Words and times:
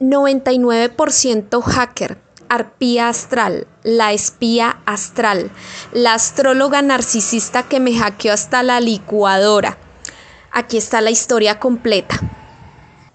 99% 0.00 1.62
hacker, 1.62 2.18
arpía 2.48 3.08
astral, 3.08 3.66
la 3.82 4.12
espía 4.12 4.80
astral, 4.84 5.50
la 5.92 6.14
astróloga 6.14 6.82
narcisista 6.82 7.62
que 7.62 7.80
me 7.80 7.98
hackeó 7.98 8.32
hasta 8.32 8.62
la 8.62 8.80
licuadora. 8.80 9.78
Aquí 10.52 10.76
está 10.76 11.00
la 11.00 11.10
historia 11.10 11.58
completa. 11.58 12.20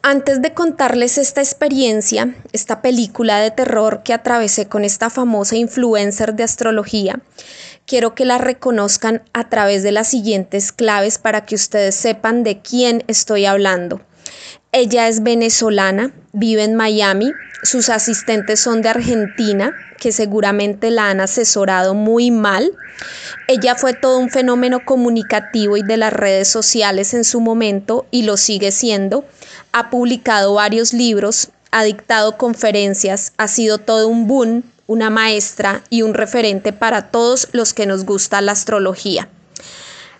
Antes 0.03 0.41
de 0.41 0.55
contarles 0.55 1.19
esta 1.19 1.41
experiencia, 1.41 2.35
esta 2.51 2.81
película 2.81 3.37
de 3.37 3.51
terror 3.51 4.01
que 4.03 4.13
atravesé 4.13 4.67
con 4.67 4.83
esta 4.83 5.11
famosa 5.11 5.57
influencer 5.57 6.33
de 6.33 6.43
astrología, 6.43 7.21
quiero 7.85 8.15
que 8.15 8.25
la 8.25 8.39
reconozcan 8.39 9.21
a 9.33 9.49
través 9.49 9.83
de 9.83 9.91
las 9.91 10.07
siguientes 10.07 10.71
claves 10.71 11.19
para 11.19 11.45
que 11.45 11.53
ustedes 11.53 11.93
sepan 11.93 12.43
de 12.43 12.61
quién 12.61 13.03
estoy 13.07 13.45
hablando. 13.45 14.01
Ella 14.73 15.09
es 15.09 15.21
venezolana, 15.21 16.13
vive 16.31 16.63
en 16.63 16.75
Miami, 16.75 17.35
sus 17.61 17.89
asistentes 17.89 18.61
son 18.61 18.81
de 18.81 18.87
Argentina, 18.87 19.75
que 19.97 20.13
seguramente 20.13 20.91
la 20.91 21.09
han 21.09 21.19
asesorado 21.19 21.93
muy 21.93 22.31
mal. 22.31 22.71
Ella 23.47 23.75
fue 23.75 23.93
todo 23.93 24.17
un 24.17 24.29
fenómeno 24.29 24.85
comunicativo 24.85 25.75
y 25.75 25.83
de 25.83 25.97
las 25.97 26.13
redes 26.13 26.47
sociales 26.47 27.13
en 27.13 27.25
su 27.25 27.41
momento 27.41 28.05
y 28.11 28.23
lo 28.23 28.37
sigue 28.37 28.71
siendo. 28.71 29.25
Ha 29.73 29.89
publicado 29.89 30.53
varios 30.53 30.93
libros, 30.93 31.49
ha 31.71 31.83
dictado 31.83 32.37
conferencias, 32.37 33.33
ha 33.35 33.49
sido 33.49 33.77
todo 33.77 34.07
un 34.07 34.25
boom, 34.25 34.63
una 34.87 35.09
maestra 35.09 35.83
y 35.89 36.01
un 36.01 36.13
referente 36.13 36.71
para 36.71 37.11
todos 37.11 37.49
los 37.51 37.73
que 37.73 37.85
nos 37.85 38.05
gusta 38.05 38.39
la 38.39 38.53
astrología. 38.53 39.27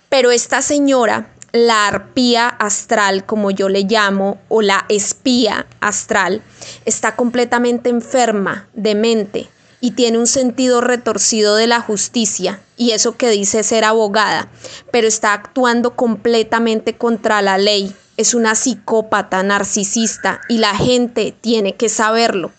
Pero 0.10 0.30
esta 0.30 0.62
señora, 0.62 1.30
la 1.52 1.88
arpía 1.88 2.48
astral, 2.48 3.26
como 3.26 3.52
yo 3.52 3.68
le 3.70 3.84
llamo, 3.84 4.40
o 4.48 4.62
la 4.62 4.86
espía 4.90 5.66
astral, 5.80 6.42
está 6.86 7.16
completamente 7.16 7.90
enferma 7.90 8.68
de 8.74 8.96
mente 8.96 9.50
y 9.82 9.92
tiene 9.92 10.20
un 10.20 10.28
sentido 10.28 10.80
retorcido 10.80 11.56
de 11.56 11.68
la 11.68 11.82
justicia 11.82 12.62
y 12.78 12.92
eso 12.92 13.18
que 13.18 13.30
dice 13.30 13.64
ser 13.64 13.84
abogada, 13.84 14.50
pero 14.92 15.08
está 15.08 15.34
actuando 15.34 15.96
completamente 15.96 16.98
contra 16.98 17.42
la 17.42 17.58
ley. 17.58 17.94
Es 18.16 18.34
una 18.34 18.56
psicópata 18.56 19.42
narcisista 19.44 20.42
y 20.48 20.60
la 20.60 20.76
gente 20.76 21.36
tiene 21.42 21.76
que 21.76 21.90
saberlo. 21.90 22.52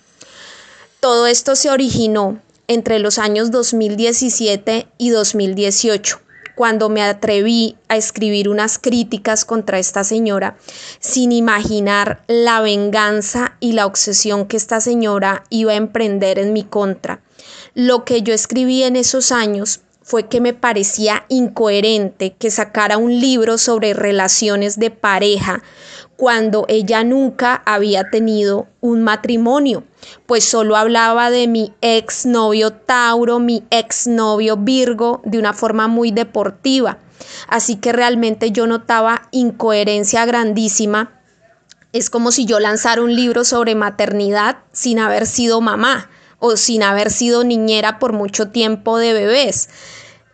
Todo 1.00 1.26
esto 1.26 1.56
se 1.56 1.70
originó 1.70 2.40
entre 2.66 2.98
los 2.98 3.18
años 3.18 3.50
2017 3.50 4.88
y 4.98 5.10
2018 5.10 6.20
cuando 6.54 6.88
me 6.88 7.02
atreví 7.02 7.76
a 7.88 7.96
escribir 7.96 8.48
unas 8.48 8.78
críticas 8.78 9.44
contra 9.44 9.78
esta 9.78 10.04
señora 10.04 10.56
sin 11.00 11.32
imaginar 11.32 12.22
la 12.26 12.60
venganza 12.60 13.56
y 13.60 13.72
la 13.72 13.86
obsesión 13.86 14.46
que 14.46 14.56
esta 14.56 14.80
señora 14.80 15.44
iba 15.50 15.72
a 15.72 15.76
emprender 15.76 16.38
en 16.38 16.52
mi 16.52 16.64
contra. 16.64 17.20
Lo 17.74 18.04
que 18.04 18.22
yo 18.22 18.34
escribí 18.34 18.82
en 18.82 18.96
esos 18.96 19.32
años 19.32 19.80
fue 20.02 20.28
que 20.28 20.40
me 20.40 20.52
parecía 20.52 21.24
incoherente 21.28 22.34
que 22.38 22.50
sacara 22.50 22.98
un 22.98 23.20
libro 23.20 23.56
sobre 23.56 23.94
relaciones 23.94 24.78
de 24.78 24.90
pareja 24.90 25.62
cuando 26.22 26.66
ella 26.68 27.02
nunca 27.02 27.64
había 27.66 28.08
tenido 28.08 28.68
un 28.80 29.02
matrimonio, 29.02 29.82
pues 30.24 30.44
solo 30.44 30.76
hablaba 30.76 31.30
de 31.30 31.48
mi 31.48 31.74
ex 31.80 32.26
novio 32.26 32.72
Tauro, 32.72 33.40
mi 33.40 33.64
ex 33.72 34.06
novio 34.06 34.56
Virgo, 34.56 35.20
de 35.24 35.40
una 35.40 35.52
forma 35.52 35.88
muy 35.88 36.12
deportiva. 36.12 36.98
Así 37.48 37.74
que 37.74 37.90
realmente 37.90 38.52
yo 38.52 38.68
notaba 38.68 39.22
incoherencia 39.32 40.24
grandísima. 40.24 41.10
Es 41.92 42.08
como 42.08 42.30
si 42.30 42.44
yo 42.44 42.60
lanzara 42.60 43.02
un 43.02 43.16
libro 43.16 43.42
sobre 43.42 43.74
maternidad 43.74 44.58
sin 44.70 45.00
haber 45.00 45.26
sido 45.26 45.60
mamá 45.60 46.08
o 46.38 46.56
sin 46.56 46.84
haber 46.84 47.10
sido 47.10 47.42
niñera 47.42 47.98
por 47.98 48.12
mucho 48.12 48.50
tiempo 48.50 48.96
de 48.96 49.12
bebés 49.12 49.68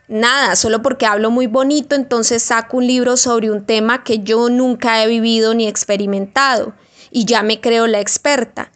nada, 0.09 0.57
solo 0.57 0.83
porque 0.83 1.07
hablo 1.07 1.31
muy 1.31 1.47
bonito, 1.47 1.95
entonces 1.95 2.43
saco 2.43 2.79
un 2.79 2.87
libro 2.87 3.17
sobre 3.17 3.51
un 3.51 3.65
tema 3.65 4.03
que 4.05 4.21
yo 4.21 4.49
nunca 4.49 5.03
he 5.03 5.07
vivido 5.07 5.55
ni 5.55 5.67
experimentado 5.67 6.75
y 7.11 7.25
ya 7.25 7.43
me 7.43 7.61
creo 7.61 7.87
la 7.87 8.01
experta. 8.01 8.73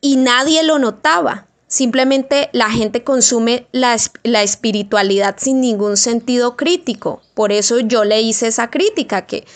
Y 0.00 0.16
nadie 0.16 0.62
lo 0.64 0.78
notaba, 0.78 1.46
simplemente 1.68 2.50
la 2.52 2.70
gente 2.70 3.04
consume 3.04 3.66
la, 3.72 3.96
la 4.24 4.42
espiritualidad 4.42 5.36
sin 5.38 5.60
ningún 5.60 5.96
sentido 5.96 6.56
crítico. 6.56 7.22
Por 7.34 7.52
eso 7.52 7.80
yo 7.80 8.04
le 8.04 8.20
hice 8.20 8.48
esa 8.48 8.68
crítica, 8.70 9.26
que 9.26 9.46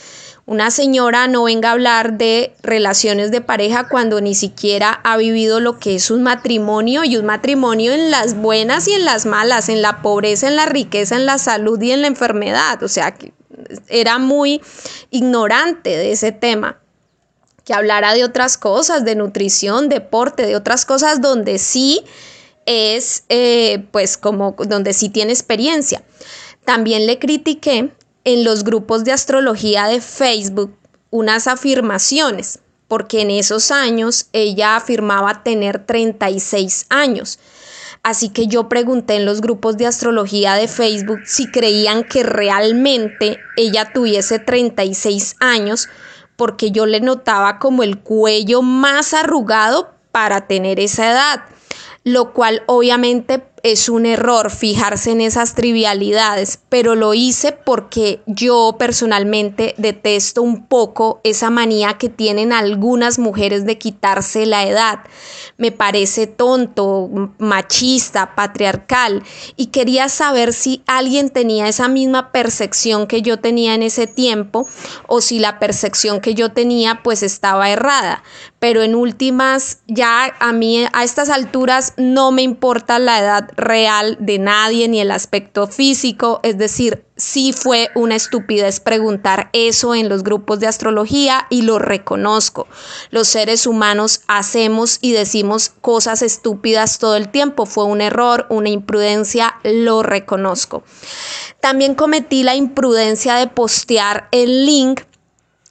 una 0.46 0.70
señora 0.70 1.26
no 1.26 1.42
venga 1.42 1.70
a 1.70 1.72
hablar 1.72 2.18
de 2.18 2.54
relaciones 2.62 3.32
de 3.32 3.40
pareja 3.40 3.88
cuando 3.88 4.20
ni 4.20 4.36
siquiera 4.36 5.00
ha 5.02 5.16
vivido 5.16 5.58
lo 5.58 5.80
que 5.80 5.96
es 5.96 6.08
un 6.08 6.22
matrimonio 6.22 7.02
y 7.02 7.16
un 7.16 7.26
matrimonio 7.26 7.92
en 7.92 8.12
las 8.12 8.36
buenas 8.36 8.86
y 8.86 8.92
en 8.92 9.04
las 9.04 9.26
malas, 9.26 9.68
en 9.68 9.82
la 9.82 10.02
pobreza, 10.02 10.46
en 10.46 10.54
la 10.54 10.66
riqueza, 10.66 11.16
en 11.16 11.26
la 11.26 11.38
salud 11.38 11.82
y 11.82 11.90
en 11.90 12.02
la 12.02 12.06
enfermedad. 12.06 12.80
O 12.84 12.88
sea, 12.88 13.10
que 13.10 13.32
era 13.88 14.18
muy 14.18 14.62
ignorante 15.10 15.90
de 15.90 16.12
ese 16.12 16.30
tema. 16.30 16.78
Que 17.64 17.74
hablara 17.74 18.14
de 18.14 18.22
otras 18.22 18.56
cosas, 18.56 19.04
de 19.04 19.16
nutrición, 19.16 19.88
deporte, 19.88 20.46
de 20.46 20.54
otras 20.54 20.86
cosas 20.86 21.20
donde 21.20 21.58
sí 21.58 22.04
es, 22.66 23.24
eh, 23.28 23.84
pues 23.90 24.16
como 24.16 24.54
donde 24.68 24.92
sí 24.92 25.08
tiene 25.08 25.32
experiencia. 25.32 26.04
También 26.64 27.06
le 27.06 27.18
critiqué 27.18 27.90
en 28.26 28.42
los 28.42 28.64
grupos 28.64 29.04
de 29.04 29.12
astrología 29.12 29.86
de 29.86 30.00
Facebook 30.00 30.76
unas 31.10 31.46
afirmaciones, 31.46 32.58
porque 32.88 33.22
en 33.22 33.30
esos 33.30 33.70
años 33.70 34.26
ella 34.32 34.74
afirmaba 34.74 35.44
tener 35.44 35.86
36 35.86 36.86
años. 36.88 37.38
Así 38.02 38.28
que 38.30 38.48
yo 38.48 38.68
pregunté 38.68 39.14
en 39.14 39.26
los 39.26 39.40
grupos 39.40 39.76
de 39.76 39.86
astrología 39.86 40.54
de 40.54 40.66
Facebook 40.66 41.20
si 41.24 41.48
creían 41.48 42.02
que 42.02 42.24
realmente 42.24 43.38
ella 43.56 43.92
tuviese 43.92 44.40
36 44.40 45.36
años, 45.38 45.88
porque 46.34 46.72
yo 46.72 46.84
le 46.84 47.00
notaba 47.00 47.60
como 47.60 47.84
el 47.84 48.00
cuello 48.00 48.60
más 48.60 49.14
arrugado 49.14 49.94
para 50.10 50.48
tener 50.48 50.80
esa 50.80 51.12
edad, 51.12 51.44
lo 52.02 52.32
cual 52.32 52.64
obviamente 52.66 53.44
es 53.62 53.88
un 53.88 54.06
error 54.06 54.50
fijarse 54.50 55.10
en 55.12 55.20
esas 55.20 55.54
trivialidades, 55.54 56.58
pero 56.68 56.94
lo 56.94 57.14
hice 57.14 57.52
porque 57.52 58.20
yo 58.26 58.76
personalmente 58.78 59.74
detesto 59.78 60.42
un 60.42 60.66
poco 60.66 61.20
esa 61.24 61.50
manía 61.50 61.94
que 61.94 62.08
tienen 62.08 62.52
algunas 62.52 63.18
mujeres 63.18 63.66
de 63.66 63.78
quitarse 63.78 64.46
la 64.46 64.66
edad. 64.66 65.00
Me 65.56 65.72
parece 65.72 66.26
tonto, 66.26 67.10
machista, 67.38 68.34
patriarcal 68.34 69.22
y 69.56 69.66
quería 69.66 70.08
saber 70.08 70.52
si 70.52 70.82
alguien 70.86 71.30
tenía 71.30 71.68
esa 71.68 71.88
misma 71.88 72.30
percepción 72.32 73.06
que 73.06 73.22
yo 73.22 73.38
tenía 73.38 73.74
en 73.74 73.82
ese 73.82 74.06
tiempo 74.06 74.68
o 75.06 75.20
si 75.20 75.38
la 75.38 75.58
percepción 75.58 76.20
que 76.20 76.34
yo 76.34 76.52
tenía 76.52 77.00
pues 77.02 77.22
estaba 77.22 77.70
errada. 77.70 78.22
Pero 78.58 78.82
en 78.82 78.94
últimas, 78.94 79.80
ya 79.86 80.34
a 80.38 80.52
mí 80.52 80.84
a 80.92 81.04
estas 81.04 81.28
alturas 81.28 81.94
no 81.96 82.32
me 82.32 82.42
importa 82.42 82.98
la 82.98 83.18
edad 83.18 83.48
real 83.56 84.16
de 84.20 84.38
nadie 84.38 84.88
ni 84.88 85.00
el 85.00 85.10
aspecto 85.10 85.66
físico, 85.66 86.40
es 86.42 86.58
decir, 86.58 87.04
sí 87.16 87.52
fue 87.52 87.90
una 87.94 88.14
estupidez 88.14 88.80
preguntar 88.80 89.48
eso 89.52 89.94
en 89.94 90.08
los 90.08 90.22
grupos 90.22 90.60
de 90.60 90.66
astrología 90.66 91.46
y 91.50 91.62
lo 91.62 91.78
reconozco. 91.78 92.68
Los 93.10 93.28
seres 93.28 93.66
humanos 93.66 94.20
hacemos 94.28 94.98
y 95.00 95.12
decimos 95.12 95.72
cosas 95.80 96.22
estúpidas 96.22 96.98
todo 96.98 97.16
el 97.16 97.30
tiempo, 97.30 97.66
fue 97.66 97.84
un 97.84 98.00
error, 98.00 98.46
una 98.50 98.68
imprudencia, 98.68 99.56
lo 99.64 100.02
reconozco. 100.02 100.84
También 101.60 101.94
cometí 101.94 102.42
la 102.42 102.54
imprudencia 102.54 103.36
de 103.36 103.46
postear 103.46 104.28
el 104.32 104.66
link 104.66 105.00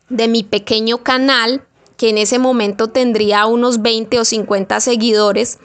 de 0.09 0.27
mi 0.27 0.43
pequeño 0.43 1.03
canal 1.03 1.65
que 1.97 2.09
en 2.09 2.17
ese 2.17 2.39
momento 2.39 2.89
tendría 2.89 3.45
unos 3.45 3.81
20 3.81 4.19
o 4.19 4.25
50 4.25 4.79
seguidores 4.79 5.59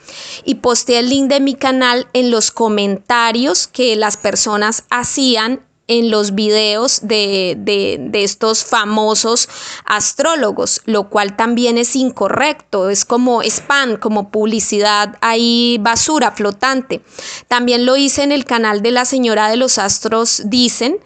y 0.45 0.55
posteé 0.55 0.99
el 0.99 1.09
link 1.09 1.29
de 1.29 1.39
mi 1.39 1.55
canal 1.55 2.07
en 2.13 2.31
los 2.31 2.51
comentarios 2.51 3.67
que 3.67 3.95
las 3.95 4.17
personas 4.17 4.83
hacían 4.89 5.61
en 5.91 6.09
los 6.09 6.35
videos 6.35 7.01
de, 7.03 7.55
de, 7.57 8.23
estos 8.23 8.63
famosos 8.63 9.49
astrólogos, 9.83 10.81
lo 10.85 11.09
cual 11.09 11.35
también 11.35 11.77
es 11.77 11.97
incorrecto, 11.97 12.89
es 12.89 13.03
como 13.03 13.41
spam, 13.43 13.97
como 13.97 14.31
publicidad 14.31 15.17
ahí 15.19 15.79
basura 15.81 16.31
flotante. 16.31 17.01
También 17.49 17.85
lo 17.85 17.97
hice 17.97 18.23
en 18.23 18.31
el 18.31 18.45
canal 18.45 18.81
de 18.81 18.91
la 18.91 19.03
señora 19.03 19.49
de 19.49 19.57
los 19.57 19.77
astros, 19.77 20.43
dicen, 20.45 20.97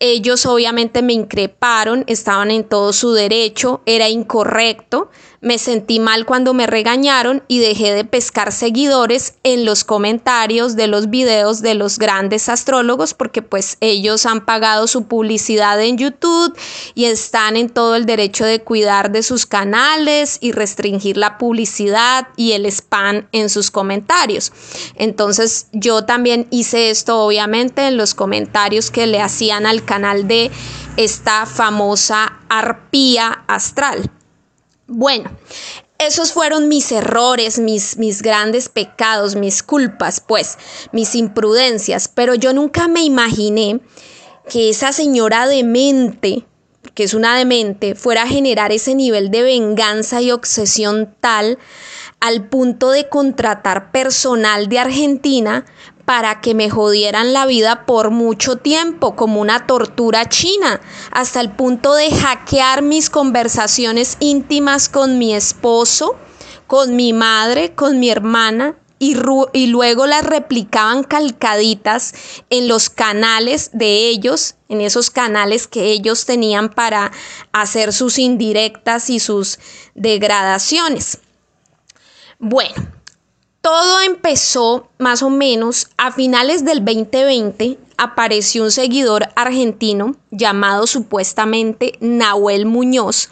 ellos 0.00 0.44
obviamente 0.46 1.02
me 1.02 1.12
increparon, 1.12 2.04
estaban 2.06 2.50
en 2.50 2.64
todo 2.64 2.92
su 2.92 3.12
derecho, 3.12 3.82
era 3.86 4.08
incorrecto, 4.08 5.10
Me 5.44 5.58
sentí 5.58 6.00
mal 6.00 6.24
cuando 6.24 6.54
me 6.54 6.66
regañaron 6.66 7.42
y 7.48 7.58
dejé 7.58 7.92
de 7.92 8.06
pescar 8.06 8.50
seguidores 8.50 9.34
en 9.42 9.66
los 9.66 9.84
comentarios 9.84 10.74
de 10.74 10.86
los 10.86 11.10
videos 11.10 11.60
de 11.60 11.74
los 11.74 11.98
grandes 11.98 12.48
astrólogos 12.48 13.12
porque 13.12 13.42
pues 13.42 13.76
ellos 13.82 14.24
han 14.24 14.46
pagado 14.46 14.86
su 14.86 15.04
publicidad 15.04 15.78
en 15.82 15.98
YouTube 15.98 16.56
y 16.94 17.04
están 17.04 17.58
en 17.58 17.68
todo 17.68 17.94
el 17.94 18.06
derecho 18.06 18.46
de 18.46 18.62
cuidar 18.62 19.12
de 19.12 19.22
sus 19.22 19.44
canales 19.44 20.38
y 20.40 20.52
restringir 20.52 21.18
la 21.18 21.36
publicidad 21.36 22.28
y 22.36 22.52
el 22.52 22.64
spam 22.64 23.28
en 23.32 23.50
sus 23.50 23.70
comentarios. 23.70 24.50
Entonces 24.94 25.66
yo 25.72 26.06
también 26.06 26.46
hice 26.52 26.88
esto 26.88 27.20
obviamente 27.20 27.86
en 27.86 27.98
los 27.98 28.14
comentarios 28.14 28.90
que 28.90 29.06
le 29.06 29.20
hacían 29.20 29.66
al 29.66 29.84
canal 29.84 30.26
de 30.26 30.50
esta 30.96 31.44
famosa 31.44 32.32
arpía 32.48 33.44
astral. 33.46 34.10
Bueno, 34.96 35.28
esos 35.98 36.32
fueron 36.32 36.68
mis 36.68 36.92
errores, 36.92 37.58
mis, 37.58 37.96
mis 37.96 38.22
grandes 38.22 38.68
pecados, 38.68 39.34
mis 39.34 39.64
culpas, 39.64 40.20
pues, 40.20 40.56
mis 40.92 41.16
imprudencias, 41.16 42.06
pero 42.06 42.36
yo 42.36 42.52
nunca 42.52 42.86
me 42.86 43.02
imaginé 43.02 43.80
que 44.48 44.70
esa 44.70 44.92
señora 44.92 45.48
demente, 45.48 46.44
que 46.94 47.02
es 47.02 47.12
una 47.12 47.36
demente, 47.36 47.96
fuera 47.96 48.22
a 48.22 48.28
generar 48.28 48.70
ese 48.70 48.94
nivel 48.94 49.32
de 49.32 49.42
venganza 49.42 50.22
y 50.22 50.30
obsesión 50.30 51.12
tal 51.18 51.58
al 52.20 52.48
punto 52.48 52.90
de 52.90 53.08
contratar 53.08 53.90
personal 53.90 54.68
de 54.68 54.78
Argentina 54.78 55.66
para 56.04 56.40
que 56.40 56.54
me 56.54 56.70
jodieran 56.70 57.32
la 57.32 57.46
vida 57.46 57.86
por 57.86 58.10
mucho 58.10 58.56
tiempo, 58.56 59.16
como 59.16 59.40
una 59.40 59.66
tortura 59.66 60.28
china, 60.28 60.80
hasta 61.10 61.40
el 61.40 61.50
punto 61.50 61.94
de 61.94 62.10
hackear 62.10 62.82
mis 62.82 63.10
conversaciones 63.10 64.16
íntimas 64.20 64.88
con 64.88 65.18
mi 65.18 65.34
esposo, 65.34 66.16
con 66.66 66.96
mi 66.96 67.12
madre, 67.12 67.74
con 67.74 68.00
mi 68.00 68.10
hermana, 68.10 68.76
y, 68.98 69.66
luego 69.66 70.06
las 70.06 70.24
replicaban 70.24 71.04
calcaditas 71.04 72.14
en 72.48 72.68
los 72.68 72.88
canales 72.88 73.70
de 73.72 74.08
ellos, 74.08 74.54
en 74.68 74.80
esos 74.80 75.10
canales 75.10 75.66
que 75.66 75.90
ellos 75.90 76.24
tenían 76.24 76.70
para 76.70 77.12
hacer 77.52 77.92
sus 77.92 78.18
indirectas 78.18 79.10
y 79.10 79.20
sus 79.20 79.58
degradaciones. 79.94 81.18
Bueno, 82.38 82.74
todo 83.64 84.02
empezó 84.02 84.90
más 84.98 85.22
o 85.22 85.30
menos 85.30 85.88
a 85.96 86.12
finales 86.12 86.66
del 86.66 86.84
2020. 86.84 87.78
Apareció 87.96 88.64
un 88.64 88.70
seguidor 88.70 89.30
argentino 89.36 90.16
llamado 90.30 90.86
supuestamente 90.86 91.94
Nahuel 91.98 92.66
Muñoz 92.66 93.30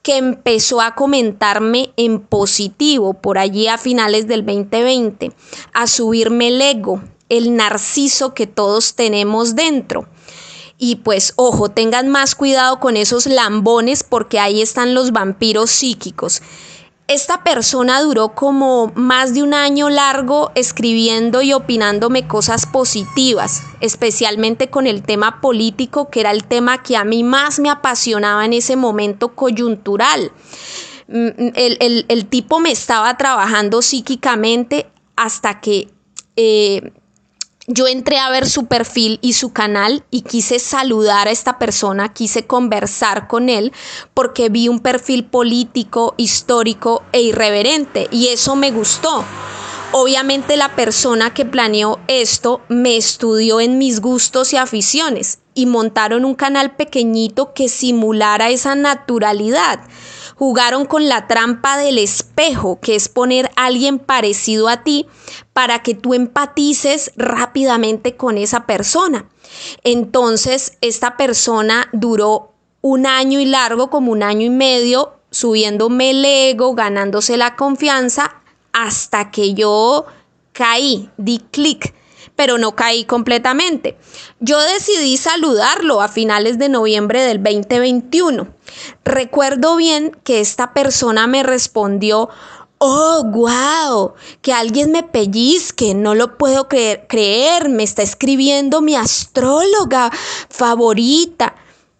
que 0.00 0.16
empezó 0.16 0.80
a 0.80 0.94
comentarme 0.94 1.90
en 1.98 2.20
positivo 2.20 3.12
por 3.12 3.36
allí 3.36 3.68
a 3.68 3.76
finales 3.76 4.26
del 4.26 4.46
2020, 4.46 5.32
a 5.74 5.86
subirme 5.86 6.48
el 6.48 6.62
ego, 6.62 7.02
el 7.28 7.54
narciso 7.54 8.32
que 8.32 8.46
todos 8.46 8.94
tenemos 8.94 9.54
dentro. 9.54 10.08
Y 10.78 10.96
pues 10.96 11.34
ojo, 11.36 11.68
tengan 11.68 12.08
más 12.08 12.34
cuidado 12.34 12.80
con 12.80 12.96
esos 12.96 13.26
lambones 13.26 14.02
porque 14.02 14.40
ahí 14.40 14.62
están 14.62 14.94
los 14.94 15.12
vampiros 15.12 15.70
psíquicos 15.70 16.40
esta 17.08 17.42
persona 17.42 18.02
duró 18.02 18.34
como 18.34 18.92
más 18.94 19.32
de 19.32 19.42
un 19.42 19.54
año 19.54 19.88
largo 19.88 20.52
escribiendo 20.54 21.40
y 21.40 21.54
opinándome 21.54 22.28
cosas 22.28 22.66
positivas, 22.66 23.62
especialmente 23.80 24.68
con 24.68 24.86
el 24.86 25.02
tema 25.02 25.40
político, 25.40 26.10
que 26.10 26.20
era 26.20 26.30
el 26.32 26.44
tema 26.44 26.82
que 26.82 26.98
a 26.98 27.04
mí 27.04 27.24
más 27.24 27.60
me 27.60 27.70
apasionaba 27.70 28.44
en 28.44 28.52
ese 28.52 28.76
momento 28.76 29.34
coyuntural. 29.34 30.32
Mm, 31.08 31.52
el, 31.54 32.26
tipo 32.26 32.60
me 32.60 32.70
estaba 32.70 33.16
trabajando 33.16 33.80
psíquicamente 33.80 34.86
hasta 35.16 35.60
que 35.60 35.88
eh, 36.36 36.92
yo 37.68 37.86
entré 37.86 38.18
a 38.18 38.30
ver 38.30 38.48
su 38.48 38.64
perfil 38.66 39.18
y 39.20 39.34
su 39.34 39.52
canal 39.52 40.02
y 40.10 40.22
quise 40.22 40.58
saludar 40.58 41.28
a 41.28 41.30
esta 41.30 41.58
persona, 41.58 42.14
quise 42.14 42.46
conversar 42.46 43.28
con 43.28 43.50
él 43.50 43.72
porque 44.14 44.48
vi 44.48 44.68
un 44.68 44.80
perfil 44.80 45.26
político, 45.26 46.14
histórico 46.16 47.02
e 47.12 47.20
irreverente 47.20 48.08
y 48.10 48.28
eso 48.28 48.56
me 48.56 48.70
gustó. 48.70 49.22
Obviamente 49.92 50.56
la 50.56 50.74
persona 50.76 51.34
que 51.34 51.44
planeó 51.44 52.00
esto 52.08 52.62
me 52.68 52.96
estudió 52.96 53.60
en 53.60 53.76
mis 53.76 54.00
gustos 54.00 54.54
y 54.54 54.56
aficiones 54.56 55.40
y 55.54 55.66
montaron 55.66 56.24
un 56.24 56.34
canal 56.34 56.74
pequeñito 56.74 57.52
que 57.52 57.68
simulara 57.68 58.48
esa 58.48 58.76
naturalidad 58.76 59.80
jugaron 60.38 60.84
con 60.84 61.08
la 61.08 61.26
trampa 61.26 61.76
del 61.76 61.98
espejo, 61.98 62.78
que 62.80 62.94
es 62.94 63.08
poner 63.08 63.50
a 63.56 63.66
alguien 63.66 63.98
parecido 63.98 64.68
a 64.68 64.84
ti 64.84 65.06
para 65.52 65.82
que 65.82 65.94
tú 65.94 66.14
empatices 66.14 67.12
rápidamente 67.16 68.16
con 68.16 68.38
esa 68.38 68.64
persona. 68.64 69.28
Entonces, 69.82 70.78
esta 70.80 71.16
persona 71.16 71.88
duró 71.92 72.52
un 72.82 73.06
año 73.06 73.40
y 73.40 73.46
largo, 73.46 73.90
como 73.90 74.12
un 74.12 74.22
año 74.22 74.46
y 74.46 74.50
medio, 74.50 75.14
subiéndome 75.32 76.10
el 76.10 76.24
ego, 76.24 76.74
ganándose 76.74 77.36
la 77.36 77.56
confianza, 77.56 78.36
hasta 78.72 79.32
que 79.32 79.54
yo 79.54 80.06
caí, 80.52 81.10
di 81.16 81.40
clic 81.50 81.94
pero 82.38 82.56
no 82.56 82.76
caí 82.76 83.04
completamente. 83.04 83.98
Yo 84.38 84.60
decidí 84.60 85.16
saludarlo 85.16 86.00
a 86.00 86.06
finales 86.06 86.56
de 86.56 86.68
noviembre 86.68 87.20
del 87.24 87.42
2021. 87.42 88.46
Recuerdo 89.04 89.74
bien 89.74 90.16
que 90.22 90.38
esta 90.38 90.72
persona 90.72 91.26
me 91.26 91.42
respondió, 91.42 92.28
Oh, 92.78 93.24
wow, 93.24 94.14
que 94.40 94.52
alguien 94.52 94.92
me 94.92 95.02
pellizque, 95.02 95.94
no 95.94 96.14
lo 96.14 96.38
puedo 96.38 96.68
creer, 96.68 97.06
creer, 97.08 97.70
me 97.70 97.82
está 97.82 98.02
escribiendo 98.02 98.82
mi 98.82 98.94
astróloga 98.94 100.12
favorita. 100.48 101.56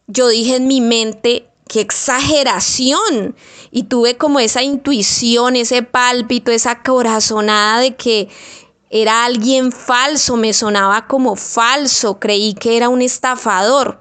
Yo 0.07 0.29
dije 0.29 0.55
en 0.55 0.69
mi 0.69 0.81
mente, 0.81 1.49
qué 1.67 1.81
exageración. 1.81 3.35
Y 3.73 3.83
tuve 3.85 4.17
como 4.17 4.39
esa 4.39 4.63
intuición, 4.63 5.57
ese 5.57 5.83
pálpito, 5.83 6.53
esa 6.53 6.81
corazonada 6.85 7.81
de 7.81 7.97
que 7.97 8.29
era 8.91 9.25
alguien 9.25 9.73
falso, 9.73 10.37
me 10.37 10.53
sonaba 10.53 11.07
como 11.07 11.37
falso, 11.37 12.19
creí 12.19 12.55
que 12.55 12.77
era 12.77 12.89
un 12.89 13.03
estafador. 13.03 14.01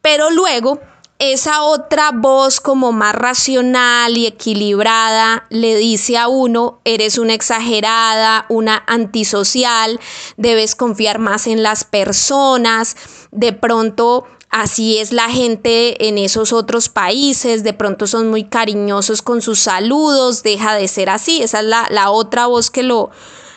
Pero 0.00 0.30
luego 0.30 0.80
esa 1.18 1.62
otra 1.62 2.10
voz 2.12 2.60
como 2.60 2.92
más 2.92 3.14
racional 3.14 4.18
y 4.18 4.26
equilibrada 4.26 5.46
le 5.48 5.74
dice 5.76 6.18
a 6.18 6.28
uno, 6.28 6.80
eres 6.84 7.16
una 7.16 7.32
exagerada, 7.32 8.44
una 8.50 8.84
antisocial, 8.86 9.98
debes 10.36 10.74
confiar 10.74 11.18
más 11.18 11.46
en 11.46 11.62
las 11.62 11.84
personas, 11.84 12.96
de 13.30 13.54
pronto 13.54 14.26
así 14.50 14.98
es 14.98 15.10
la 15.12 15.30
gente 15.30 16.06
en 16.06 16.18
esos 16.18 16.52
otros 16.52 16.90
países, 16.90 17.64
de 17.64 17.72
pronto 17.72 18.06
son 18.06 18.28
muy 18.28 18.44
cariñosos 18.44 19.22
con 19.22 19.40
sus 19.40 19.58
saludos, 19.58 20.42
deja 20.42 20.74
de 20.74 20.86
ser 20.86 21.08
así, 21.08 21.42
esa 21.42 21.60
es 21.60 21.64
la, 21.66 21.86
la 21.90 22.10
otra 22.10 22.46
voz 22.46 22.70
que 22.70 22.82
lo, 22.82 23.10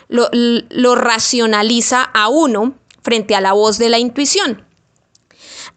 lo, 0.10 0.96
racionaliza 0.96 2.04
a 2.04 2.28
uno 2.28 2.74
frente 3.02 3.36
a 3.36 3.42
la 3.42 3.54
voz 3.54 3.78
de 3.78 3.90
la 3.90 4.00
intuición. 4.00 4.66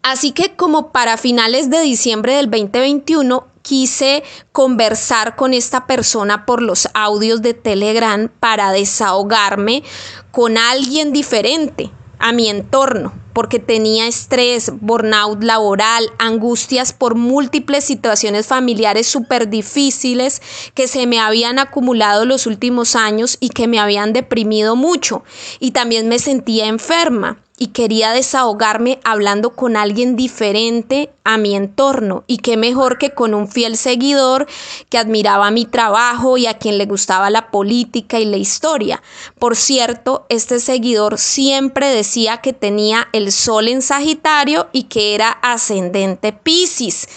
Así 0.01 0.31
que 0.31 0.55
como 0.55 0.91
para 0.91 1.17
finales 1.17 1.69
de 1.69 1.79
diciembre 1.79 2.35
del 2.35 2.49
2021 2.49 3.47
quise 3.61 4.23
conversar 4.51 5.37
con 5.37 5.53
esta 5.53 5.87
persona 5.87 6.45
por 6.45 6.61
los 6.61 6.89
audios 6.93 7.41
de 7.41 7.53
Telegram 7.53 8.27
para 8.27 8.71
desahogarme 8.71 9.83
con 10.31 10.57
alguien 10.57 11.13
diferente 11.13 11.89
a 12.19 12.33
mi 12.33 12.49
entorno, 12.49 13.13
porque 13.33 13.59
tenía 13.59 14.07
estrés, 14.07 14.71
burnout 14.79 15.43
laboral, 15.43 16.09
angustias 16.19 16.93
por 16.93 17.15
múltiples 17.15 17.83
situaciones 17.83 18.47
familiares 18.47 19.07
súper 19.07 19.49
difíciles 19.49 20.41
que 20.73 20.87
se 20.87 21.07
me 21.07 21.19
habían 21.19 21.59
acumulado 21.59 22.25
los 22.25 22.47
últimos 22.47 22.95
años 22.95 23.37
y 23.39 23.49
que 23.49 23.67
me 23.67 23.79
habían 23.79 24.13
deprimido 24.13 24.75
mucho. 24.75 25.23
Y 25.59 25.71
también 25.71 26.07
me 26.07 26.19
sentía 26.19 26.67
enferma 26.67 27.43
y 27.63 27.67
quería 27.67 28.11
desahogarme 28.11 28.99
hablando 29.05 29.51
con 29.51 29.77
alguien 29.77 30.17
diferente 30.17 31.09
a 31.23 31.37
mi 31.37 31.55
entorno 31.55 32.25
y 32.27 32.39
qué 32.39 32.57
mejor 32.57 32.97
que 32.97 33.11
con 33.11 33.33
un 33.33 33.47
fiel 33.47 33.77
seguidor 33.77 34.47
que 34.89 34.97
admiraba 34.97 35.49
mi 35.49 35.63
trabajo 35.63 36.37
y 36.37 36.45
a 36.45 36.57
quien 36.57 36.77
le 36.77 36.85
gustaba 36.85 37.29
la 37.29 37.51
política 37.51 38.19
y 38.19 38.25
la 38.25 38.35
historia. 38.35 39.01
Por 39.39 39.55
cierto, 39.55 40.25
este 40.27 40.59
seguidor 40.59 41.17
siempre 41.17 41.87
decía 41.87 42.41
que 42.41 42.51
tenía 42.51 43.07
el 43.13 43.31
sol 43.31 43.69
en 43.69 43.81
Sagitario 43.81 44.67
y 44.73 44.83
que 44.83 45.15
era 45.15 45.29
ascendente 45.29 46.33
Pisces, 46.33 47.07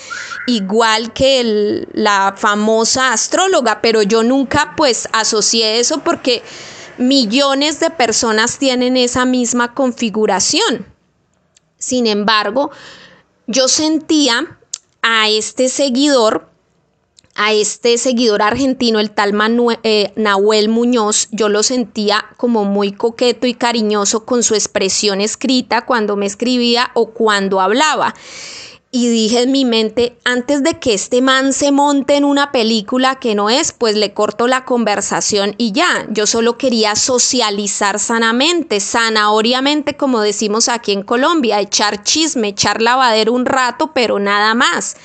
igual 0.47 1.13
que 1.13 1.89
la 1.93 2.37
famosa 2.37 3.13
astróloga, 3.13 3.81
pero 3.83 4.01
yo 4.03 4.23
nunca 4.23 4.75
pues 4.77 5.09
asocié 5.13 5.81
eso 5.81 5.99
porque 6.05 6.45
millones 6.99 7.81
de 7.81 7.91
personas 7.91 8.59
tienen 8.59 8.97
esa 8.97 9.25
misma 9.25 9.75
configuración. 9.75 10.87
Sin 11.79 12.07
embargo, 12.07 12.71
yo 13.47 13.69
sentía 13.69 14.59
a 15.03 15.29
este 15.29 15.69
seguidor 15.69 16.49
a 17.39 17.53
este 17.53 17.99
seguidor 17.99 18.41
argentino, 18.41 18.99
el 18.99 19.11
tal 19.11 19.35
eh, 19.83 20.13
Nahuel 20.17 20.71
Muñoz, 20.71 21.29
yo 21.33 21.51
lo 21.51 21.63
sentía 21.63 22.25
como 22.39 22.65
muy 22.65 22.93
coqueto 22.93 23.47
y 23.47 23.53
cariñoso 23.53 24.25
con 24.25 24.43
su 24.43 24.55
expresión 24.55 25.21
escrita 25.21 25.85
cuando 25.85 26.17
me 26.17 26.25
escribía 26.25 26.91
o 26.95 27.11
cuando 27.11 27.61
hablaba 27.61 28.15
y 28.97 29.11
dije 29.11 29.43
en 29.43 29.53
mi 29.53 29.67
mente, 29.67 30.17
antes 30.25 30.63
de 30.63 30.79
que 30.79 30.95
este 30.95 31.21
man 31.21 31.53
se 31.53 31.71
monte 31.71 32.17
en 32.17 32.25
una 32.25 32.51
película 32.51 33.17
que 33.17 33.35
no 33.35 33.51
es, 33.51 33.73
pues 33.73 33.95
le 33.95 34.15
corto 34.15 34.47
la 34.47 34.65
conversación 34.65 35.55
y 35.59 35.73
ya, 35.73 36.07
yo 36.09 36.27
solo 36.27 36.57
quería 36.57 36.97
socializar 36.97 37.99
sanamente, 37.99 38.81
zanahoriamente, 38.81 39.99
como 39.99 40.23
decimos 40.23 40.71
aquí 40.71 40.93
en 40.93 41.03
Colombia, 41.03 41.61
echar 41.61 42.05
chisme, 42.05 42.49
echar 42.49 42.81
lavadero 42.81 43.35
un 43.35 43.45
rato, 43.45 43.93
pero 43.93 44.19
nada 44.19 44.55
más. 44.55 44.97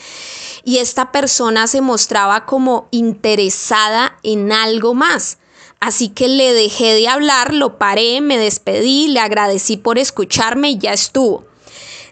Y 0.64 0.78
esta 0.78 1.12
persona 1.12 1.68
se 1.68 1.82
mostraba 1.82 2.46
como 2.46 2.88
interesada 2.92 4.18
en 4.24 4.54
algo 4.54 4.94
más. 4.94 5.38
Así 5.82 6.08
que 6.08 6.30
le 6.30 6.54
dejé 6.54 6.94
de 6.94 7.10
hablar, 7.10 7.54
lo 7.54 7.78
paré, 7.78 8.22
me 8.22 8.38
despedí, 8.38 9.10
le 9.10 9.20
agradecí 9.20 9.76
por 9.76 9.98
escucharme 9.98 10.70
y 10.70 10.78
ya 10.78 10.94
estuvo. 10.94 11.51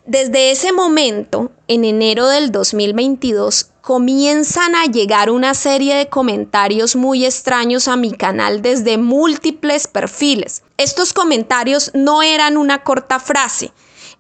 Desde 0.10 0.50
ese 0.50 0.72
momento, 0.72 1.52
en 1.68 1.86
enero 1.86 2.28
del 2.28 2.52
2022, 2.52 3.70
comienzan 3.82 4.74
a 4.74 4.86
llegar 4.86 5.30
una 5.30 5.54
serie 5.54 5.94
de 5.94 6.10
comentarios 6.10 6.96
muy 6.96 7.28
extraños 7.28 7.88
a 7.88 7.96
mi 7.96 8.12
canal 8.14 8.64
desde 8.64 8.98
múltiples 8.98 9.86
perfiles. 9.86 10.64
Estos 10.78 11.14
comentarios 11.14 11.92
no 11.94 12.24
eran 12.24 12.58
una 12.58 12.84
corta 12.84 13.20
frase, 13.20 13.72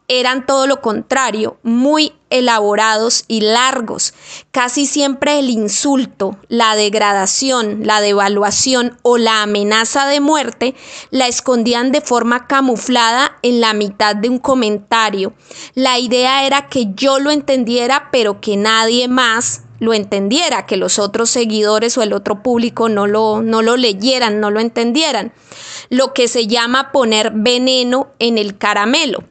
eran 0.10 0.48
todo 0.48 0.66
lo 0.66 0.82
contrario, 0.82 1.58
muy 1.62 2.13
elaborados 2.32 3.25
y 3.28 3.42
largos. 3.42 4.13
Casi 4.51 4.88
siempre 4.88 5.38
el 5.38 5.51
insulto, 5.51 6.38
la 6.48 6.75
degradación, 6.75 7.82
la 7.86 8.01
devaluación 8.01 8.98
o 9.04 9.20
la 9.20 9.44
amenaza 9.44 10.08
de 10.08 10.20
muerte 10.20 10.75
la 11.12 11.28
escondían 11.28 11.92
de 11.92 12.01
forma 12.01 12.48
camuflada 12.48 13.38
en 13.44 13.62
la 13.62 13.74
mitad 13.74 14.16
de 14.16 14.30
un 14.30 14.39
comentario. 14.39 15.34
La 15.75 16.00
idea 16.00 16.46
era 16.46 16.68
que 16.70 16.88
yo 16.96 17.20
lo 17.20 17.30
entendiera, 17.30 18.10
pero 18.12 18.42
que 18.42 18.58
nadie 18.58 19.08
más 19.08 19.62
lo 19.80 19.94
entendiera, 19.94 20.66
que 20.66 20.75
los 20.75 20.98
otros 20.98 21.30
seguidores 21.30 21.98
o 21.98 22.04
el 22.04 22.13
otro 22.13 22.42
público 22.42 22.89
no 22.89 23.06
lo, 23.06 23.44
no 23.44 23.62
lo 23.62 23.78
leyeran, 23.78 24.39
no 24.39 24.50
lo 24.50 24.60
entendieran. 24.60 25.34
Lo 25.89 26.13
que 26.13 26.28
se 26.28 26.48
llama 26.48 26.92
poner 26.92 27.32
veneno 27.32 28.08
en 28.18 28.39
el 28.39 28.58
caramelo 28.58 29.24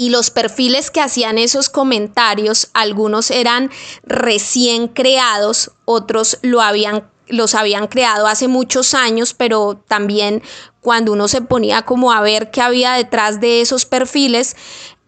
y 0.00 0.08
los 0.08 0.30
perfiles 0.30 0.90
que 0.90 1.02
hacían 1.02 1.36
esos 1.36 1.68
comentarios, 1.68 2.70
algunos 2.72 3.30
eran 3.30 3.70
recién 4.02 4.88
creados, 4.88 5.72
otros 5.84 6.38
lo 6.40 6.62
habían 6.62 7.10
los 7.28 7.54
habían 7.54 7.86
creado 7.86 8.26
hace 8.26 8.48
muchos 8.48 8.94
años, 8.94 9.34
pero 9.34 9.80
también 9.86 10.42
cuando 10.80 11.12
uno 11.12 11.28
se 11.28 11.42
ponía 11.42 11.82
como 11.82 12.12
a 12.12 12.22
ver 12.22 12.50
qué 12.50 12.62
había 12.62 12.94
detrás 12.94 13.40
de 13.40 13.60
esos 13.60 13.84
perfiles, 13.84 14.56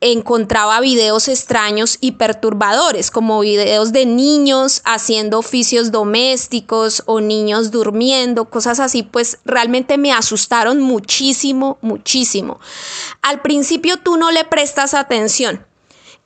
encontraba 0.03 0.81
videos 0.81 1.29
extraños 1.29 1.97
y 2.01 2.13
perturbadores, 2.13 3.11
como 3.11 3.41
videos 3.41 3.93
de 3.93 4.05
niños 4.05 4.83
haciendo 4.85 5.39
oficios 5.39 5.93
domésticos 5.93 7.05
o 7.07 7.21
niños 7.21 7.71
durmiendo, 7.71 8.51
cosas 8.51 8.81
así, 8.81 9.05
pues 9.05 9.39
realmente 9.45 9.97
me 9.99 10.13
asustaron 10.13 10.81
muchísimo, 10.81 11.79
muchísimo. 11.81 12.59
Al 13.23 13.43
principio 13.43 13.97
tú 13.97 14.17
no 14.17 14.33
le 14.33 14.45
prestas 14.45 14.95
atención, 14.95 15.65